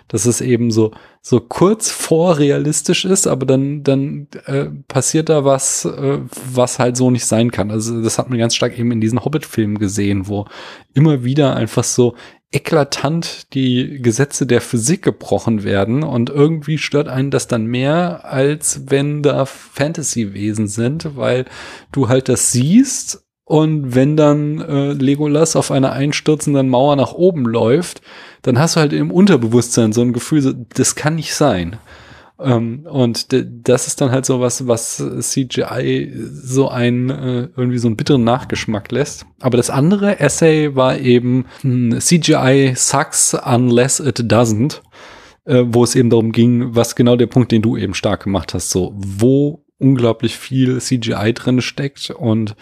[0.07, 0.91] Dass es eben so,
[1.21, 6.19] so kurz vor realistisch ist, aber dann, dann äh, passiert da was, äh,
[6.51, 7.71] was halt so nicht sein kann.
[7.71, 10.45] Also das hat man ganz stark eben in diesen Hobbit-Filmen gesehen, wo
[10.93, 12.15] immer wieder einfach so
[12.51, 18.83] eklatant die Gesetze der Physik gebrochen werden und irgendwie stört einen das dann mehr, als
[18.87, 21.45] wenn da Fantasy-Wesen sind, weil
[21.91, 27.45] du halt das siehst und wenn dann äh, Legolas auf einer einstürzenden Mauer nach oben
[27.45, 28.01] läuft,
[28.41, 31.77] dann hast du halt im Unterbewusstsein so ein Gefühl, das kann nicht sein.
[32.39, 37.87] Ähm, und das ist dann halt so was, was CGI so ein äh, irgendwie so
[37.87, 39.25] einen bitteren Nachgeschmack lässt.
[39.39, 44.81] Aber das andere Essay war eben hm, CGI sucks unless it doesn't,
[45.45, 48.53] äh, wo es eben darum ging, was genau der Punkt, den du eben stark gemacht
[48.53, 52.55] hast, so wo unglaublich viel CGI drin steckt und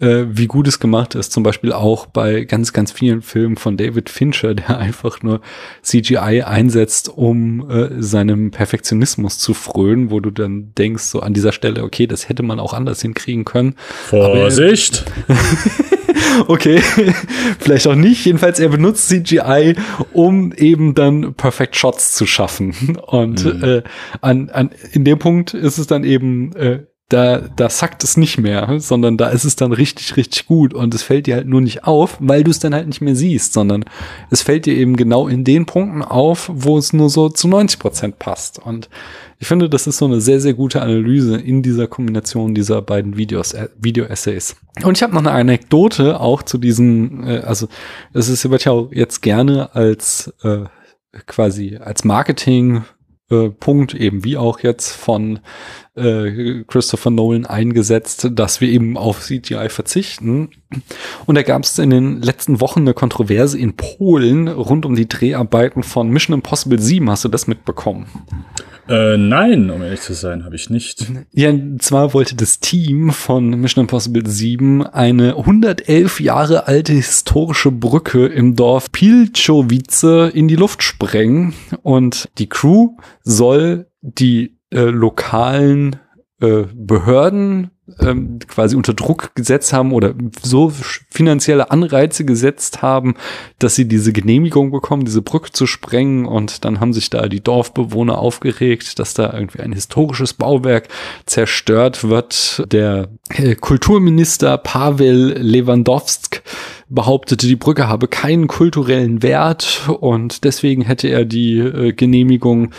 [0.00, 1.32] äh, wie gut es gemacht ist.
[1.32, 5.40] Zum Beispiel auch bei ganz, ganz vielen Filmen von David Fincher, der einfach nur
[5.82, 11.52] CGI einsetzt, um äh, seinem Perfektionismus zu frönen, wo du dann denkst, so an dieser
[11.52, 13.74] Stelle, okay, das hätte man auch anders hinkriegen können.
[14.08, 15.04] Vorsicht!
[16.48, 16.80] okay,
[17.58, 18.24] vielleicht auch nicht.
[18.24, 19.74] Jedenfalls, er benutzt CGI,
[20.12, 22.96] um eben dann Perfect Shots zu schaffen.
[23.06, 23.64] Und mhm.
[23.64, 23.82] äh,
[24.20, 28.36] an, an, in dem Punkt ist es dann eben äh, da, da sackt es nicht
[28.36, 31.62] mehr, sondern da ist es dann richtig, richtig gut und es fällt dir halt nur
[31.62, 33.86] nicht auf, weil du es dann halt nicht mehr siehst, sondern
[34.30, 37.78] es fällt dir eben genau in den Punkten auf, wo es nur so zu 90
[37.78, 38.58] Prozent passt.
[38.58, 38.90] Und
[39.38, 43.16] ich finde, das ist so eine sehr, sehr gute Analyse in dieser Kombination dieser beiden
[43.16, 44.56] Videos, äh, Video-Essays.
[44.82, 47.68] Und ich habe noch eine Anekdote auch zu diesen, äh, also
[48.12, 50.64] es ist wird ja auch jetzt gerne als äh,
[51.26, 52.82] quasi als Marketing
[53.30, 55.40] äh, Punkt, eben wie auch jetzt von
[55.96, 60.50] äh, Christopher Nolan eingesetzt, dass wir eben auf CGI verzichten.
[61.26, 65.08] Und da gab es in den letzten Wochen eine Kontroverse in Polen rund um die
[65.08, 67.10] Dreharbeiten von Mission Impossible 7.
[67.10, 68.06] Hast du das mitbekommen?
[68.88, 71.06] Äh, nein, um ehrlich zu sein, habe ich nicht.
[71.32, 78.26] Ja, zwar wollte das Team von Mission Impossible 7 eine 111 Jahre alte historische Brücke
[78.26, 85.96] im Dorf Pilchowice in die Luft sprengen und die Crew soll die äh, lokalen
[86.40, 87.70] äh, Behörden
[88.00, 90.72] ähm, quasi unter Druck gesetzt haben oder so
[91.10, 93.14] finanzielle Anreize gesetzt haben,
[93.58, 96.26] dass sie diese Genehmigung bekommen, diese Brücke zu sprengen.
[96.26, 100.88] Und dann haben sich da die Dorfbewohner aufgeregt, dass da irgendwie ein historisches Bauwerk
[101.26, 102.64] zerstört wird.
[102.70, 106.40] Der äh, Kulturminister Pavel Lewandowski
[106.90, 112.70] behauptete, die Brücke habe keinen kulturellen Wert und deswegen hätte er die äh, Genehmigung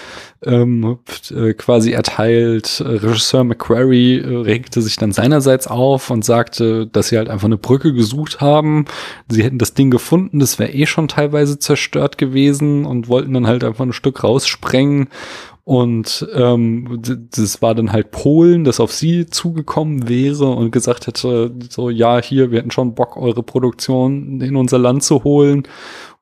[0.46, 0.98] ähm,
[1.32, 2.82] äh, quasi erteilt.
[2.86, 7.58] Regisseur McQuarrie äh, regte sich dann seinerseits auf und sagte, dass sie halt einfach eine
[7.58, 8.86] Brücke gesucht haben.
[9.28, 13.48] Sie hätten das Ding gefunden, das wäre eh schon teilweise zerstört gewesen und wollten dann
[13.48, 15.10] halt einfach ein Stück raussprengen
[15.70, 17.00] und ähm,
[17.30, 22.20] das war dann halt Polen, das auf sie zugekommen wäre und gesagt hätte, so, ja,
[22.20, 25.68] hier, wir hätten schon Bock, eure Produktion in unser Land zu holen.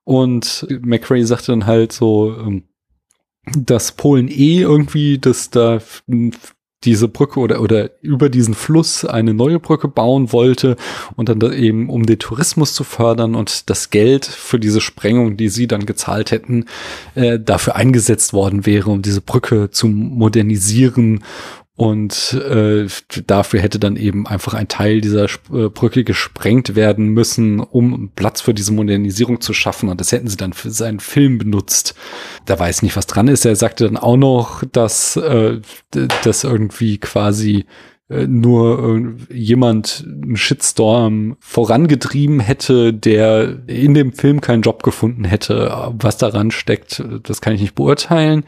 [0.03, 2.63] Und McRae sagte dann halt so, ähm,
[3.57, 5.79] dass Polen eh irgendwie, dass da
[6.87, 10.77] diese Brücke oder, oder über diesen Fluss eine neue Brücke bauen wollte
[11.17, 15.49] und dann eben, um den Tourismus zu fördern und das Geld für diese Sprengung, die
[15.49, 16.65] sie dann gezahlt hätten,
[17.15, 21.25] äh, dafür eingesetzt worden wäre, um diese Brücke zu modernisieren
[21.77, 22.87] und äh,
[23.27, 28.41] dafür hätte dann eben einfach ein Teil dieser äh, Brücke gesprengt werden müssen, um Platz
[28.41, 29.87] für diese Modernisierung zu schaffen.
[29.89, 31.93] Und das hätten sie dann für seinen Film benutzt.
[32.45, 33.45] Da weiß nicht, was dran ist.
[33.45, 35.61] Er sagte dann auch noch, dass äh,
[36.23, 37.65] das irgendwie quasi
[38.09, 45.91] äh, nur jemand einen Shitstorm vorangetrieben hätte, der in dem Film keinen Job gefunden hätte.
[45.99, 48.45] Was daran steckt, das kann ich nicht beurteilen.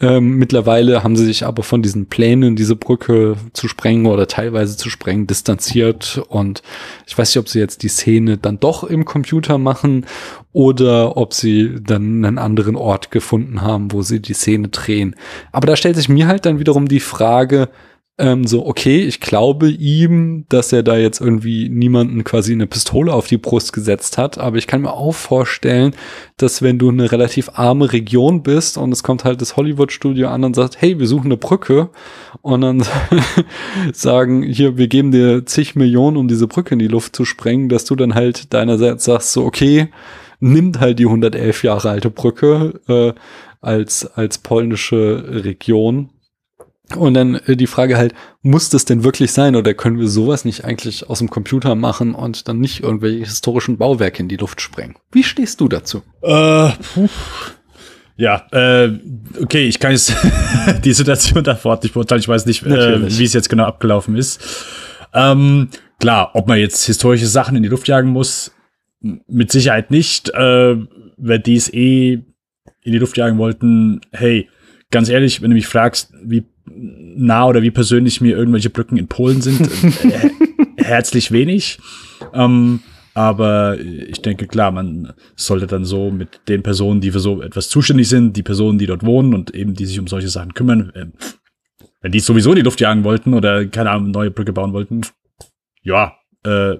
[0.00, 4.76] Ähm, mittlerweile haben sie sich aber von diesen Plänen, diese Brücke zu sprengen oder teilweise
[4.76, 6.20] zu sprengen, distanziert.
[6.28, 6.62] Und
[7.06, 10.06] ich weiß nicht, ob sie jetzt die Szene dann doch im Computer machen
[10.52, 15.14] oder ob sie dann einen anderen Ort gefunden haben, wo sie die Szene drehen.
[15.52, 17.68] Aber da stellt sich mir halt dann wiederum die Frage,
[18.16, 23.12] ähm, so, okay, ich glaube ihm, dass er da jetzt irgendwie niemanden quasi eine Pistole
[23.12, 25.96] auf die Brust gesetzt hat, aber ich kann mir auch vorstellen,
[26.36, 30.44] dass wenn du eine relativ arme Region bist und es kommt halt das Hollywood-Studio an
[30.44, 31.90] und sagt, hey, wir suchen eine Brücke.
[32.40, 32.84] Und dann
[33.92, 37.68] sagen, hier, wir geben dir zig Millionen, um diese Brücke in die Luft zu sprengen,
[37.68, 39.88] dass du dann halt deinerseits sagst, so, okay,
[40.38, 43.12] nimmt halt die 111 Jahre alte Brücke äh,
[43.60, 46.10] als, als polnische Region
[46.96, 50.44] und dann äh, die Frage halt, muss das denn wirklich sein oder können wir sowas
[50.44, 54.60] nicht eigentlich aus dem Computer machen und dann nicht irgendwelche historischen Bauwerke in die Luft
[54.60, 54.96] sprengen?
[55.10, 56.02] Wie stehst du dazu?
[56.22, 57.08] Äh, puh.
[58.16, 58.92] Ja, äh,
[59.42, 60.14] okay, ich kann jetzt
[60.84, 62.20] die Situation davor nicht beurteilen.
[62.20, 64.40] Ich weiß nicht, äh, wie es jetzt genau abgelaufen ist.
[65.12, 65.68] Ähm,
[65.98, 68.52] klar, ob man jetzt historische Sachen in die Luft jagen muss,
[69.00, 70.30] mit Sicherheit nicht.
[70.30, 70.76] Äh,
[71.16, 72.22] wer dies eh
[72.82, 74.48] in die Luft jagen wollten, hey,
[74.90, 76.44] ganz ehrlich, wenn du mich fragst, wie
[76.76, 79.60] nah oder wie persönlich mir irgendwelche Brücken in Polen sind,
[80.04, 80.30] äh,
[80.76, 81.78] herzlich wenig.
[82.32, 82.80] Ähm,
[83.14, 87.68] aber ich denke, klar, man sollte dann so mit den Personen, die für so etwas
[87.68, 90.90] zuständig sind, die Personen, die dort wohnen und eben die sich um solche Sachen kümmern,
[90.94, 91.06] äh,
[92.00, 95.02] wenn die sowieso in die Luft jagen wollten oder keine Ahnung, neue Brücke bauen wollten,
[95.82, 96.14] ja,
[96.44, 96.76] äh,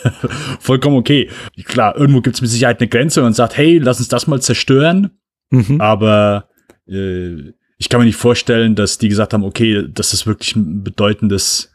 [0.60, 1.30] vollkommen okay.
[1.64, 4.40] Klar, irgendwo gibt es mit Sicherheit eine Grenze und sagt, hey, lass uns das mal
[4.40, 5.10] zerstören.
[5.50, 5.80] Mhm.
[5.80, 6.48] Aber
[6.86, 10.82] äh, ich kann mir nicht vorstellen, dass die gesagt haben, okay, dass das wirklich ein
[10.82, 11.70] bedeutendes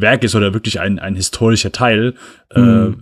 [0.00, 2.14] Werk ist oder wirklich ein, ein historischer Teil.
[2.54, 2.96] Mhm.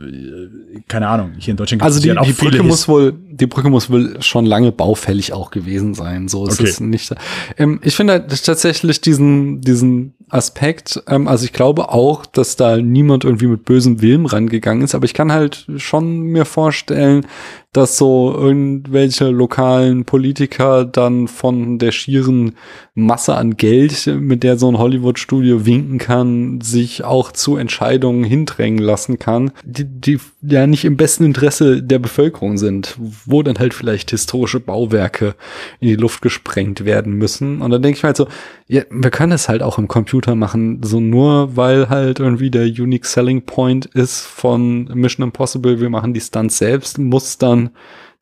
[0.75, 1.33] Äh, keine Ahnung.
[1.39, 3.91] Hier in Deutschland gibt also die, ja auch die Brücke muss wohl, die Brücke muss
[3.91, 6.29] wohl schon lange baufällig auch gewesen sein.
[6.29, 6.69] So ist okay.
[6.69, 7.15] es nicht.
[7.59, 12.79] Ähm, ich finde halt tatsächlich diesen, diesen Aspekt, ähm, also ich glaube auch, dass da
[12.79, 17.27] niemand irgendwie mit bösem Willen rangegangen ist, aber ich kann halt schon mir vorstellen,
[17.73, 22.57] dass so irgendwelche lokalen Politiker dann von der schieren
[22.95, 28.79] Masse an Geld, mit der so ein Hollywood-Studio winken kann, sich auch zu Entscheidungen hindrängen
[28.79, 30.19] lassen kann, die, die
[30.49, 35.35] ja nicht im besten Interesse der Bevölkerung sind, wo dann halt vielleicht historische Bauwerke
[35.81, 37.61] in die Luft gesprengt werden müssen.
[37.63, 38.29] Und dann denke ich mir halt so,
[38.67, 42.67] ja, wir können es halt auch im Computer machen, so nur weil halt irgendwie der
[42.67, 47.71] Unique Selling Point ist von Mission Impossible, wir machen die Stunts selbst, muss dann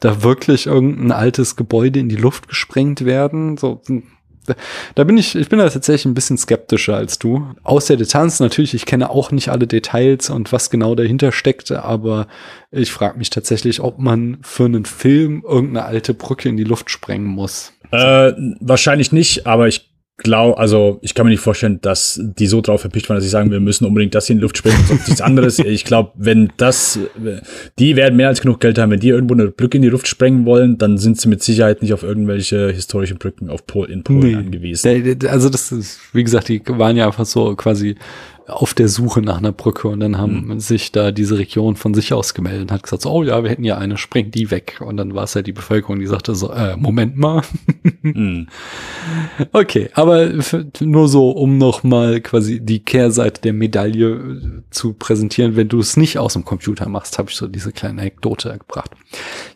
[0.01, 3.57] da wirklich irgendein altes Gebäude in die Luft gesprengt werden.
[3.57, 3.81] So,
[4.95, 7.47] da bin ich, ich bin da tatsächlich ein bisschen skeptischer als du.
[7.63, 11.71] Aus der Distanz natürlich, ich kenne auch nicht alle Details und was genau dahinter steckt,
[11.73, 12.27] aber
[12.71, 16.91] ich frage mich tatsächlich, ob man für einen Film irgendeine alte Brücke in die Luft
[16.91, 17.73] sprengen muss.
[17.91, 22.61] Äh, wahrscheinlich nicht, aber ich glaube, also ich kann mir nicht vorstellen, dass die so
[22.61, 24.77] drauf verpicht waren, dass sie sagen, wir müssen unbedingt das hier in die Luft springen
[24.79, 25.59] und sonst nichts anderes.
[25.65, 26.99] Ich glaube, wenn das,
[27.79, 28.91] die werden mehr als genug Geld haben.
[28.91, 31.83] Wenn die irgendwo eine Brücke in die Luft sprengen wollen, dann sind sie mit Sicherheit
[31.83, 34.35] nicht auf irgendwelche historischen Brücken auf Pol in Polen nee.
[34.37, 35.19] angewiesen.
[35.29, 37.97] Also das ist, wie gesagt, die waren ja einfach so quasi
[38.47, 40.61] auf der Suche nach einer Brücke und dann haben mhm.
[40.61, 43.51] sich da diese Region von sich aus gemeldet und hat gesagt, so, oh ja, wir
[43.51, 44.83] hätten ja eine, springt die weg.
[44.85, 47.43] Und dann war es halt die Bevölkerung, die sagte so, äh, Moment mal.
[48.03, 48.49] mhm.
[49.53, 50.31] Okay, aber
[50.81, 55.79] nur so, um noch mal quasi die Kehrseite der Medaille äh, zu präsentieren, wenn du
[55.79, 58.91] es nicht aus dem Computer machst, habe ich so diese kleine Anekdote gebracht.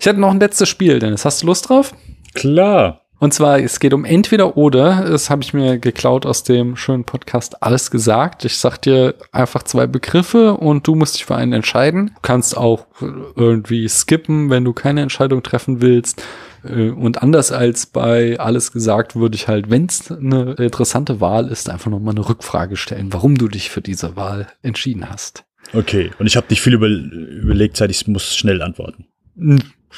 [0.01, 1.24] Ich hatte noch ein letztes Spiel, Dennis.
[1.24, 1.95] Hast du Lust drauf?
[2.34, 3.03] Klar.
[3.21, 5.05] Und zwar, es geht um entweder oder.
[5.09, 8.45] Das habe ich mir geklaut aus dem schönen Podcast Alles gesagt.
[8.45, 12.12] Ich sag dir einfach zwei Begriffe und du musst dich für einen entscheiden.
[12.14, 16.23] Du kannst auch irgendwie skippen, wenn du keine Entscheidung treffen willst.
[16.64, 21.49] Äh, und anders als bei Alles gesagt, würde ich halt, wenn es eine interessante Wahl
[21.49, 25.45] ist, einfach nochmal eine Rückfrage stellen, warum du dich für diese Wahl entschieden hast.
[25.73, 29.07] Okay, und ich habe nicht viel über, überlegt, seit ich muss schnell antworten.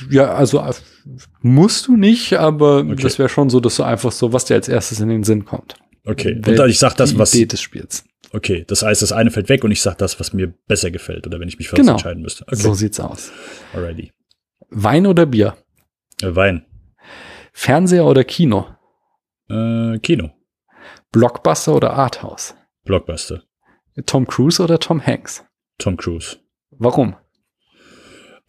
[0.09, 0.73] Ja, also äh,
[1.43, 2.97] musst du nicht, aber okay.
[2.97, 5.45] das wäre schon so, dass du einfach so, was dir als erstes in den Sinn
[5.45, 5.75] kommt.
[6.05, 6.41] Okay.
[6.47, 7.35] Und ich sag das, die was.
[7.35, 8.05] Idee des Spiels.
[8.33, 11.27] Okay, das heißt, das eine fällt weg und ich sag das, was mir besser gefällt
[11.27, 11.93] oder wenn ich mich für Genau.
[11.93, 12.45] entscheiden müsste.
[12.45, 12.57] Okay.
[12.57, 13.33] So sieht's aus.
[13.73, 14.13] Alrighty.
[14.71, 15.57] Wein oder Bier?
[16.23, 16.65] Äh, Wein.
[17.53, 18.69] Fernseher oder Kino?
[19.49, 20.31] Äh, Kino.
[21.11, 22.55] Blockbuster oder Arthouse?
[22.85, 23.43] Blockbuster.
[24.07, 25.45] Tom Cruise oder Tom Hanks?
[25.79, 26.37] Tom Cruise.
[26.71, 27.17] Warum?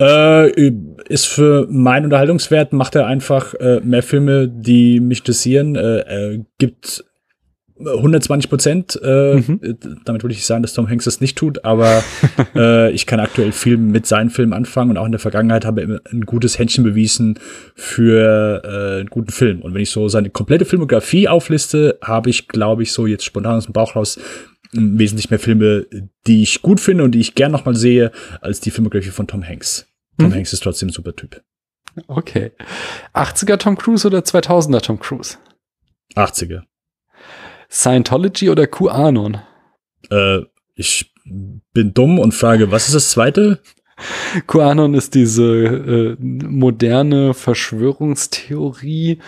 [0.01, 0.71] Äh,
[1.09, 5.75] ist für meinen Unterhaltungswert, macht er einfach äh, mehr Filme, die mich interessieren.
[5.75, 5.99] Äh,
[6.33, 7.03] äh, gibt
[7.79, 8.99] 120 Prozent.
[9.03, 9.59] Äh, Mhm.
[9.63, 9.73] äh,
[10.05, 12.03] Damit würde ich sagen, dass Tom Hanks das nicht tut, aber
[12.55, 15.81] äh, ich kann aktuell viel mit seinen Filmen anfangen und auch in der Vergangenheit habe
[15.81, 17.39] er ein gutes Händchen bewiesen
[17.75, 19.61] für äh, einen guten Film.
[19.61, 23.55] Und wenn ich so seine komplette Filmografie aufliste, habe ich, glaube ich, so jetzt spontan
[23.55, 24.19] aus dem Bauch raus
[24.73, 25.85] wesentlich mehr Filme,
[26.27, 29.45] die ich gut finde und die ich gern nochmal sehe, als die Filmografie von Tom
[29.45, 29.87] Hanks.
[30.17, 30.33] Tom Mhm.
[30.35, 31.41] Hanks ist trotzdem ein super Typ.
[32.07, 32.51] Okay.
[33.13, 35.37] 80er Tom Cruise oder 2000er Tom Cruise?
[36.15, 36.63] 80er.
[37.69, 39.41] Scientology oder QAnon?
[40.09, 40.39] Äh,
[40.75, 43.61] ich bin dumm und frage, was ist das zweite?
[44.47, 49.19] QAnon ist diese äh, moderne Verschwörungstheorie,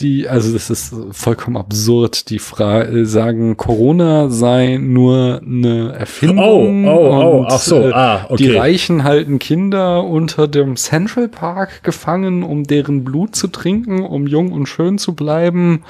[0.00, 6.86] die, also das ist vollkommen absurd, die Fra äh, sagen, Corona sei nur eine Erfindung.
[6.86, 8.36] Oh, oh, oh, und, ach so, äh, ah, okay.
[8.36, 14.26] Die Reichen halten Kinder unter dem Central Park gefangen, um deren Blut zu trinken, um
[14.26, 15.84] jung und schön zu bleiben.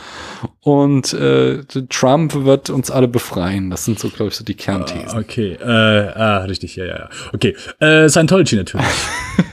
[0.60, 3.70] Und äh, Trump wird uns alle befreien.
[3.70, 5.18] Das sind so, glaube ich, so die Kernthesen.
[5.18, 7.08] Okay, äh, ah, richtig, ja, ja, ja.
[7.32, 8.86] Okay, äh, Scientology natürlich.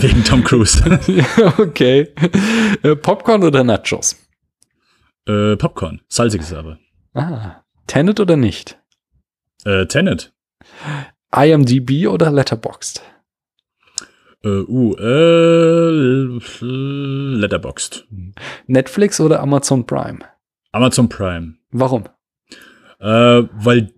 [0.00, 0.82] Wegen Tom Cruise.
[1.58, 2.08] okay.
[2.82, 3.64] Äh, Popcorn oder
[3.96, 4.16] Nachos?
[5.26, 6.78] äh, Popcorn, salziges aber.
[7.14, 7.62] Ah.
[7.86, 8.78] Tenet oder nicht?
[9.64, 10.32] Äh, Tenet.
[11.34, 13.02] IMDb oder Letterboxd?
[14.44, 18.06] Äh, uh, äh, Letterboxd.
[18.66, 20.18] Netflix oder Amazon Prime?
[20.72, 21.54] Amazon Prime.
[21.70, 22.04] Warum?
[23.00, 23.92] Äh, weil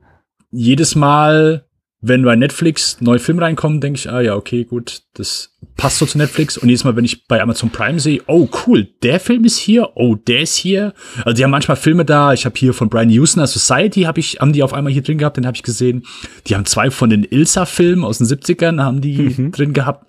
[0.50, 1.67] jedes Mal,
[2.00, 6.06] wenn bei Netflix neue Filme reinkommen, denke ich, ah ja, okay, gut, das passt so
[6.06, 6.56] zu Netflix.
[6.56, 9.90] Und jedes Mal, wenn ich bei Amazon Prime sehe, oh cool, der Film ist hier,
[9.96, 10.94] oh, der ist hier.
[11.24, 12.32] Also die haben manchmal Filme da.
[12.32, 15.18] Ich habe hier von Brian Houston, Society, habe ich, haben die auf einmal hier drin
[15.18, 16.04] gehabt, den habe ich gesehen.
[16.46, 20.08] Die haben zwei von den Ilsa-Filmen aus den 70ern, haben die drin gehabt.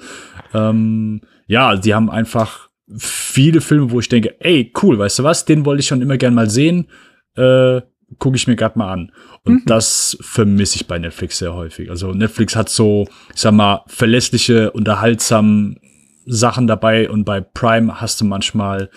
[0.54, 5.46] Ähm, ja, die haben einfach viele Filme, wo ich denke, ey, cool, weißt du was,
[5.46, 6.88] den wollte ich schon immer gern mal sehen.
[7.36, 7.82] Äh,
[8.18, 9.12] gucke ich mir gerade mal an.
[9.44, 11.90] Und das vermisse ich bei Netflix sehr häufig.
[11.90, 15.76] Also Netflix hat so, ich sag mal, verlässliche, unterhaltsame
[16.26, 18.90] Sachen dabei und bei Prime hast du manchmal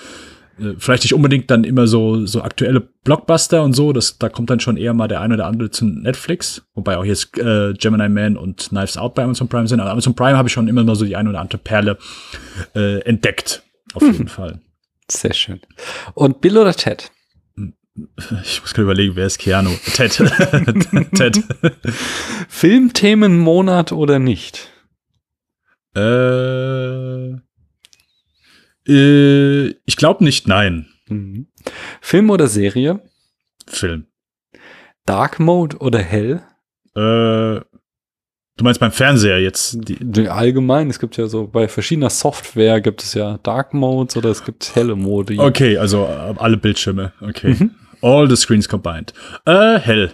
[0.59, 4.51] äh, vielleicht nicht unbedingt dann immer so so aktuelle Blockbuster und so, das da kommt
[4.51, 8.09] dann schon eher mal der eine oder andere zu Netflix, wobei auch jetzt äh, Gemini
[8.09, 10.85] Man und Knives Out bei Amazon Prime sind, aber Amazon Prime habe ich schon immer
[10.85, 11.97] mal so die eine oder andere Perle
[12.75, 13.63] äh, entdeckt,
[13.95, 14.61] auf jeden Fall.
[15.11, 15.61] Sehr schön.
[16.15, 17.11] Und Bill oder Ted?
[18.45, 19.71] Ich muss gerade überlegen, wer ist Keanu?
[19.95, 20.13] Ted.
[21.15, 21.43] Ted.
[22.49, 24.71] Filmthemenmonat oder nicht?
[25.95, 27.33] Äh,
[28.89, 30.87] äh, ich glaube nicht, nein.
[31.09, 31.49] Mhm.
[32.01, 33.01] Film oder Serie?
[33.67, 34.07] Film.
[35.05, 36.43] Dark Mode oder Hell?
[36.95, 39.79] Äh, du meinst beim Fernseher jetzt?
[40.29, 44.45] Allgemein, es gibt ja so, bei verschiedener Software gibt es ja Dark Modes oder es
[44.45, 45.39] gibt helle Mode.
[45.39, 47.13] okay, also äh, alle Bildschirme.
[47.21, 47.57] Okay.
[47.59, 47.71] Mhm.
[48.03, 49.13] All the screens combined.
[49.47, 50.13] Äh, hell.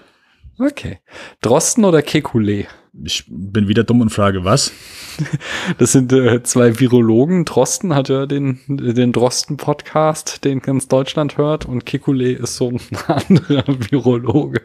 [0.59, 0.99] Okay.
[1.41, 2.67] Drosten oder Kekulé?
[3.05, 4.73] Ich bin wieder dumm und frage, was?
[5.79, 7.45] Das sind äh, zwei Virologen.
[7.45, 12.81] Drosten hat ja den, den Drosten-Podcast, den ganz Deutschland hört, und Kekulé ist so ein
[13.07, 14.63] anderer Virologe.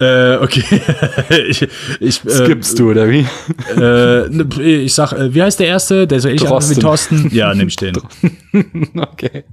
[0.00, 0.64] Äh, okay.
[1.48, 1.66] ich,
[2.00, 3.26] ich, Skippst du, oder wie?
[3.76, 6.06] Äh, ne, ich sag, äh, wie heißt der erste?
[6.06, 6.76] Der so ähnlich Drosten.
[6.76, 7.28] wie Thorsten?
[7.32, 7.96] Ja, nehm ich den.
[8.96, 9.44] okay.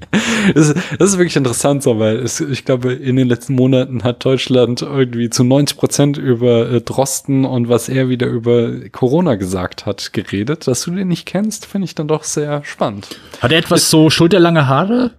[0.53, 4.03] Das, ist- das ist wirklich interessant so, weil es, ich glaube, in den letzten Monaten
[4.03, 9.35] hat Deutschland irgendwie zu 90 Prozent über äh, Drosten und was er wieder über Corona
[9.35, 10.67] gesagt hat, geredet.
[10.67, 13.07] Dass du den nicht kennst, finde ich dann doch sehr spannend.
[13.41, 15.11] Hat er etwas so schulterlange Haare?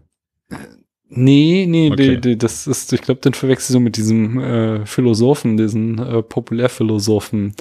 [1.14, 2.16] Nee, nee, Okay.
[2.16, 6.22] die, die, das ist, ich glaube, den verwechselst du mit diesem äh, Philosophen, diesen äh,
[6.22, 7.54] Populärphilosophen,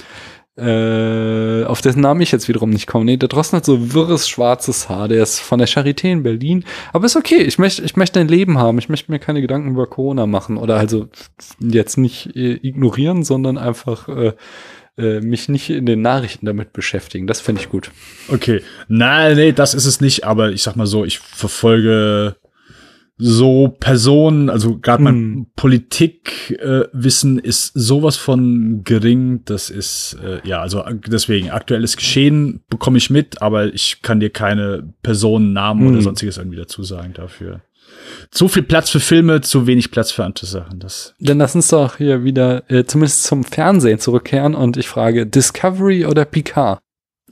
[0.57, 3.05] äh, auf dessen Namen ich jetzt wiederum nicht komme.
[3.05, 6.65] Nee, der Drosten hat so wirres schwarzes Haar, der ist von der Charité in Berlin.
[6.93, 9.71] Aber ist okay, ich möchte, ich möchte ein Leben haben, ich möchte mir keine Gedanken
[9.71, 11.07] über Corona machen oder also
[11.59, 14.33] jetzt nicht äh, ignorieren, sondern einfach äh,
[14.97, 17.27] äh, mich nicht in den Nachrichten damit beschäftigen.
[17.27, 17.91] Das finde ich gut.
[18.27, 18.61] Okay.
[18.89, 22.35] Nein, nee, das ist es nicht, aber ich sag mal so, ich verfolge
[23.23, 25.45] so Personen, also gerade mein Hm.
[25.55, 31.97] Politikwissen äh, Wissen ist sowas von gering, das ist, äh, ja, also ak- deswegen, aktuelles
[31.97, 35.93] Geschehen bekomme ich mit, aber ich kann dir keine Personennamen Hm.
[35.93, 37.61] oder sonstiges irgendwie dazu sagen dafür.
[38.31, 40.79] zu viel Platz für Filme, zu wenig Platz für andere Sachen.
[40.79, 45.27] Das Dann lass uns doch hier wieder äh, zumindest zum Fernsehen zurückkehren und ich frage
[45.27, 46.79] Discovery oder Picard?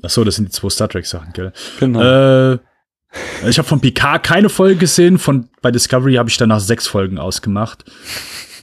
[0.04, 1.52] Ach so, das sind die zwei Star Trek Sachen, gell?
[1.80, 2.02] Genau.
[2.54, 2.60] Äh,
[3.48, 7.18] ich habe von Picard keine Folge gesehen, von bei Discovery habe ich danach sechs Folgen
[7.18, 7.86] ausgemacht.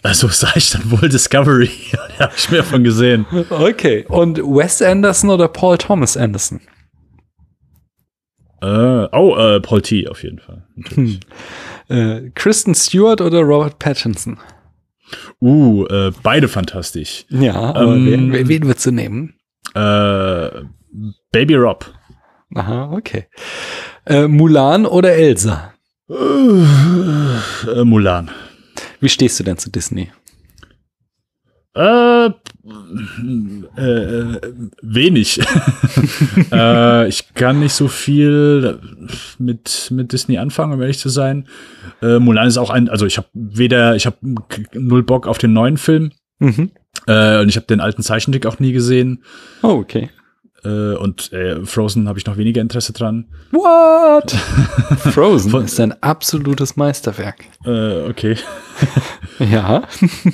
[0.03, 1.70] Also sah ich dann wohl Discovery.
[2.18, 3.26] da habe ich mehr von gesehen.
[3.51, 4.05] Okay.
[4.09, 6.61] Und Wes Anderson oder Paul Thomas Anderson?
[8.62, 10.09] Äh, oh, äh, Paul T.
[10.09, 10.66] auf jeden Fall.
[10.76, 11.20] natürlich.
[11.88, 14.38] Äh, Kristen Stewart oder Robert Pattinson?
[15.40, 17.26] Uh, äh, beide fantastisch.
[17.28, 19.34] Ja, aber Ähm, wen, wen- wen würdest du nehmen?
[19.74, 20.49] Äh,
[21.30, 21.84] Baby Rob.
[22.55, 23.26] Aha, okay.
[24.07, 25.74] Äh, Mulan oder Elsa?
[26.09, 28.30] Äh, Mulan.
[29.00, 30.11] Wie stehst du denn zu Disney?
[31.74, 32.30] Äh, äh,
[33.76, 34.40] äh,
[34.82, 35.40] wenig.
[36.52, 38.78] äh, ich kann nicht so viel
[39.38, 41.48] mit, mit Disney anfangen, um ehrlich zu sein.
[42.00, 44.16] Äh, Mulan ist auch ein, also ich habe weder, ich habe
[44.72, 46.70] null Bock auf den neuen Film Mhm.
[47.07, 49.24] äh, und ich habe den alten Zeichentrick auch nie gesehen.
[49.62, 50.11] Oh, okay.
[50.64, 53.26] Äh, und äh, Frozen habe ich noch weniger Interesse dran.
[53.52, 54.30] What?
[55.12, 57.44] Frozen ist ein absolutes Meisterwerk.
[57.64, 58.36] Äh, okay.
[59.38, 59.82] Ja.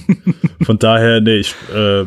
[0.62, 2.04] Von daher, nee, ich, äh,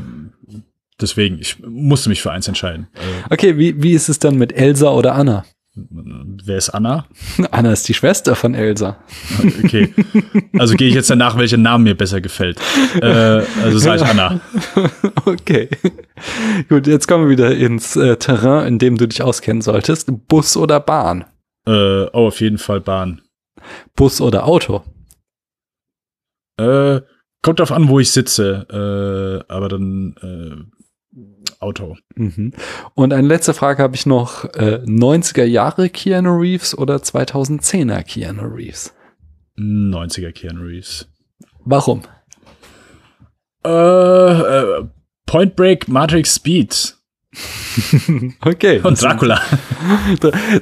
[1.01, 2.87] deswegen, ich musste mich für eins entscheiden.
[2.93, 5.43] Äh, Okay, wie, wie ist es dann mit Elsa oder Anna?
[5.75, 7.05] Wer ist Anna?
[7.51, 8.97] Anna ist die Schwester von Elsa.
[9.63, 9.93] Okay.
[10.57, 12.59] Also gehe ich jetzt danach, welcher Name mir besser gefällt.
[13.01, 14.39] Äh, also sage ich Anna.
[15.25, 15.69] Okay.
[16.69, 20.11] Gut, jetzt kommen wir wieder ins äh, Terrain, in dem du dich auskennen solltest.
[20.27, 21.25] Bus oder Bahn?
[21.67, 23.21] Äh, oh, auf jeden Fall Bahn.
[23.95, 24.83] Bus oder Auto?
[26.57, 27.01] Äh,
[27.41, 28.67] kommt drauf an, wo ich sitze.
[29.49, 30.74] Äh, aber dann äh,
[31.59, 31.95] Auto.
[32.15, 32.53] Mhm.
[32.93, 34.45] Und eine letzte Frage habe ich noch.
[34.55, 38.93] Äh, 90er Jahre Keanu Reeves oder 2010er Keanu Reeves?
[39.57, 41.07] 90er Keanu Reeves.
[41.63, 42.03] Warum?
[43.65, 44.85] Äh, äh,
[45.25, 46.94] Point Break, Matrix Speed
[48.41, 48.79] Okay.
[48.83, 49.41] und Dracula.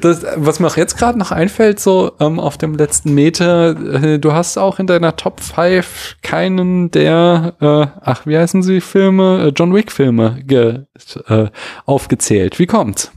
[0.02, 4.20] Das, was mir auch jetzt gerade noch einfällt, so ähm, auf dem letzten Meter, äh,
[4.20, 9.48] du hast auch in deiner Top 5 keinen der, äh, ach, wie heißen sie, Filme,
[9.48, 10.82] äh, John Wick-Filme ge,
[11.28, 11.48] äh,
[11.86, 12.60] aufgezählt.
[12.60, 13.12] Wie kommt's?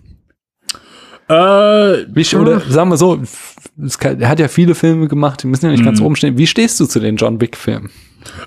[1.28, 3.20] Äh, Wie, oder sagen wir so,
[3.84, 6.38] es kann, er hat ja viele Filme gemacht, die müssen ja nicht ganz oben stehen.
[6.38, 7.90] Wie stehst du zu den John Wick-Filmen?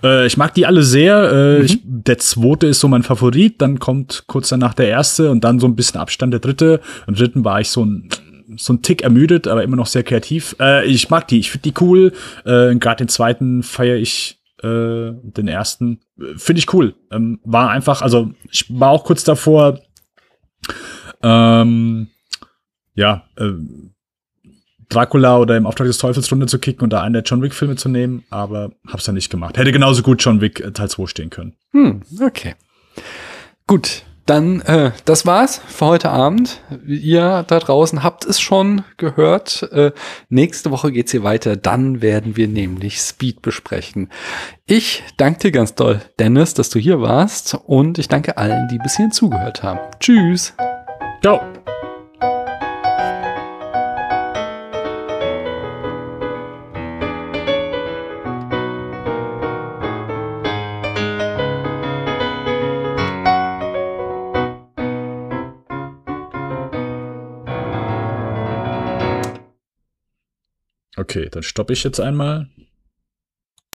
[0.03, 1.31] Äh, ich mag die alle sehr.
[1.31, 3.61] Äh, ich, der zweite ist so mein Favorit.
[3.61, 6.81] Dann kommt kurz danach der erste und dann so ein bisschen Abstand der dritte.
[7.07, 8.09] Im dritten war ich so ein
[8.57, 10.55] so ein Tick ermüdet, aber immer noch sehr kreativ.
[10.59, 11.39] Äh, ich mag die.
[11.39, 12.13] Ich finde die cool.
[12.45, 14.37] Äh, Gerade den zweiten feiere ich.
[14.61, 16.95] Äh, den ersten äh, finde ich cool.
[17.11, 19.79] Ähm, war einfach, also ich war auch kurz davor.
[21.21, 22.07] Ähm,
[22.95, 23.51] ja, äh,
[24.89, 27.53] Dracula oder im Auftrag des Teufels runter zu kicken und da einen der John Wick
[27.53, 29.57] Filme zu nehmen, aber hab's dann nicht gemacht.
[29.57, 31.53] Hätte genauso gut John Wick äh, Teil 2 stehen können.
[31.71, 32.55] Hm, okay.
[33.67, 36.61] Gut, dann äh, das war's für heute Abend.
[36.85, 39.63] Ihr da draußen habt es schon gehört.
[39.71, 39.91] Äh,
[40.29, 41.55] nächste Woche geht's hier weiter.
[41.55, 44.09] Dann werden wir nämlich Speed besprechen.
[44.67, 48.77] Ich danke dir ganz doll, Dennis, dass du hier warst und ich danke allen, die
[48.77, 49.79] bis hierhin zugehört haben.
[49.99, 50.53] Tschüss.
[51.23, 51.58] Ciao.
[71.09, 72.49] Okay, dann stoppe ich jetzt einmal.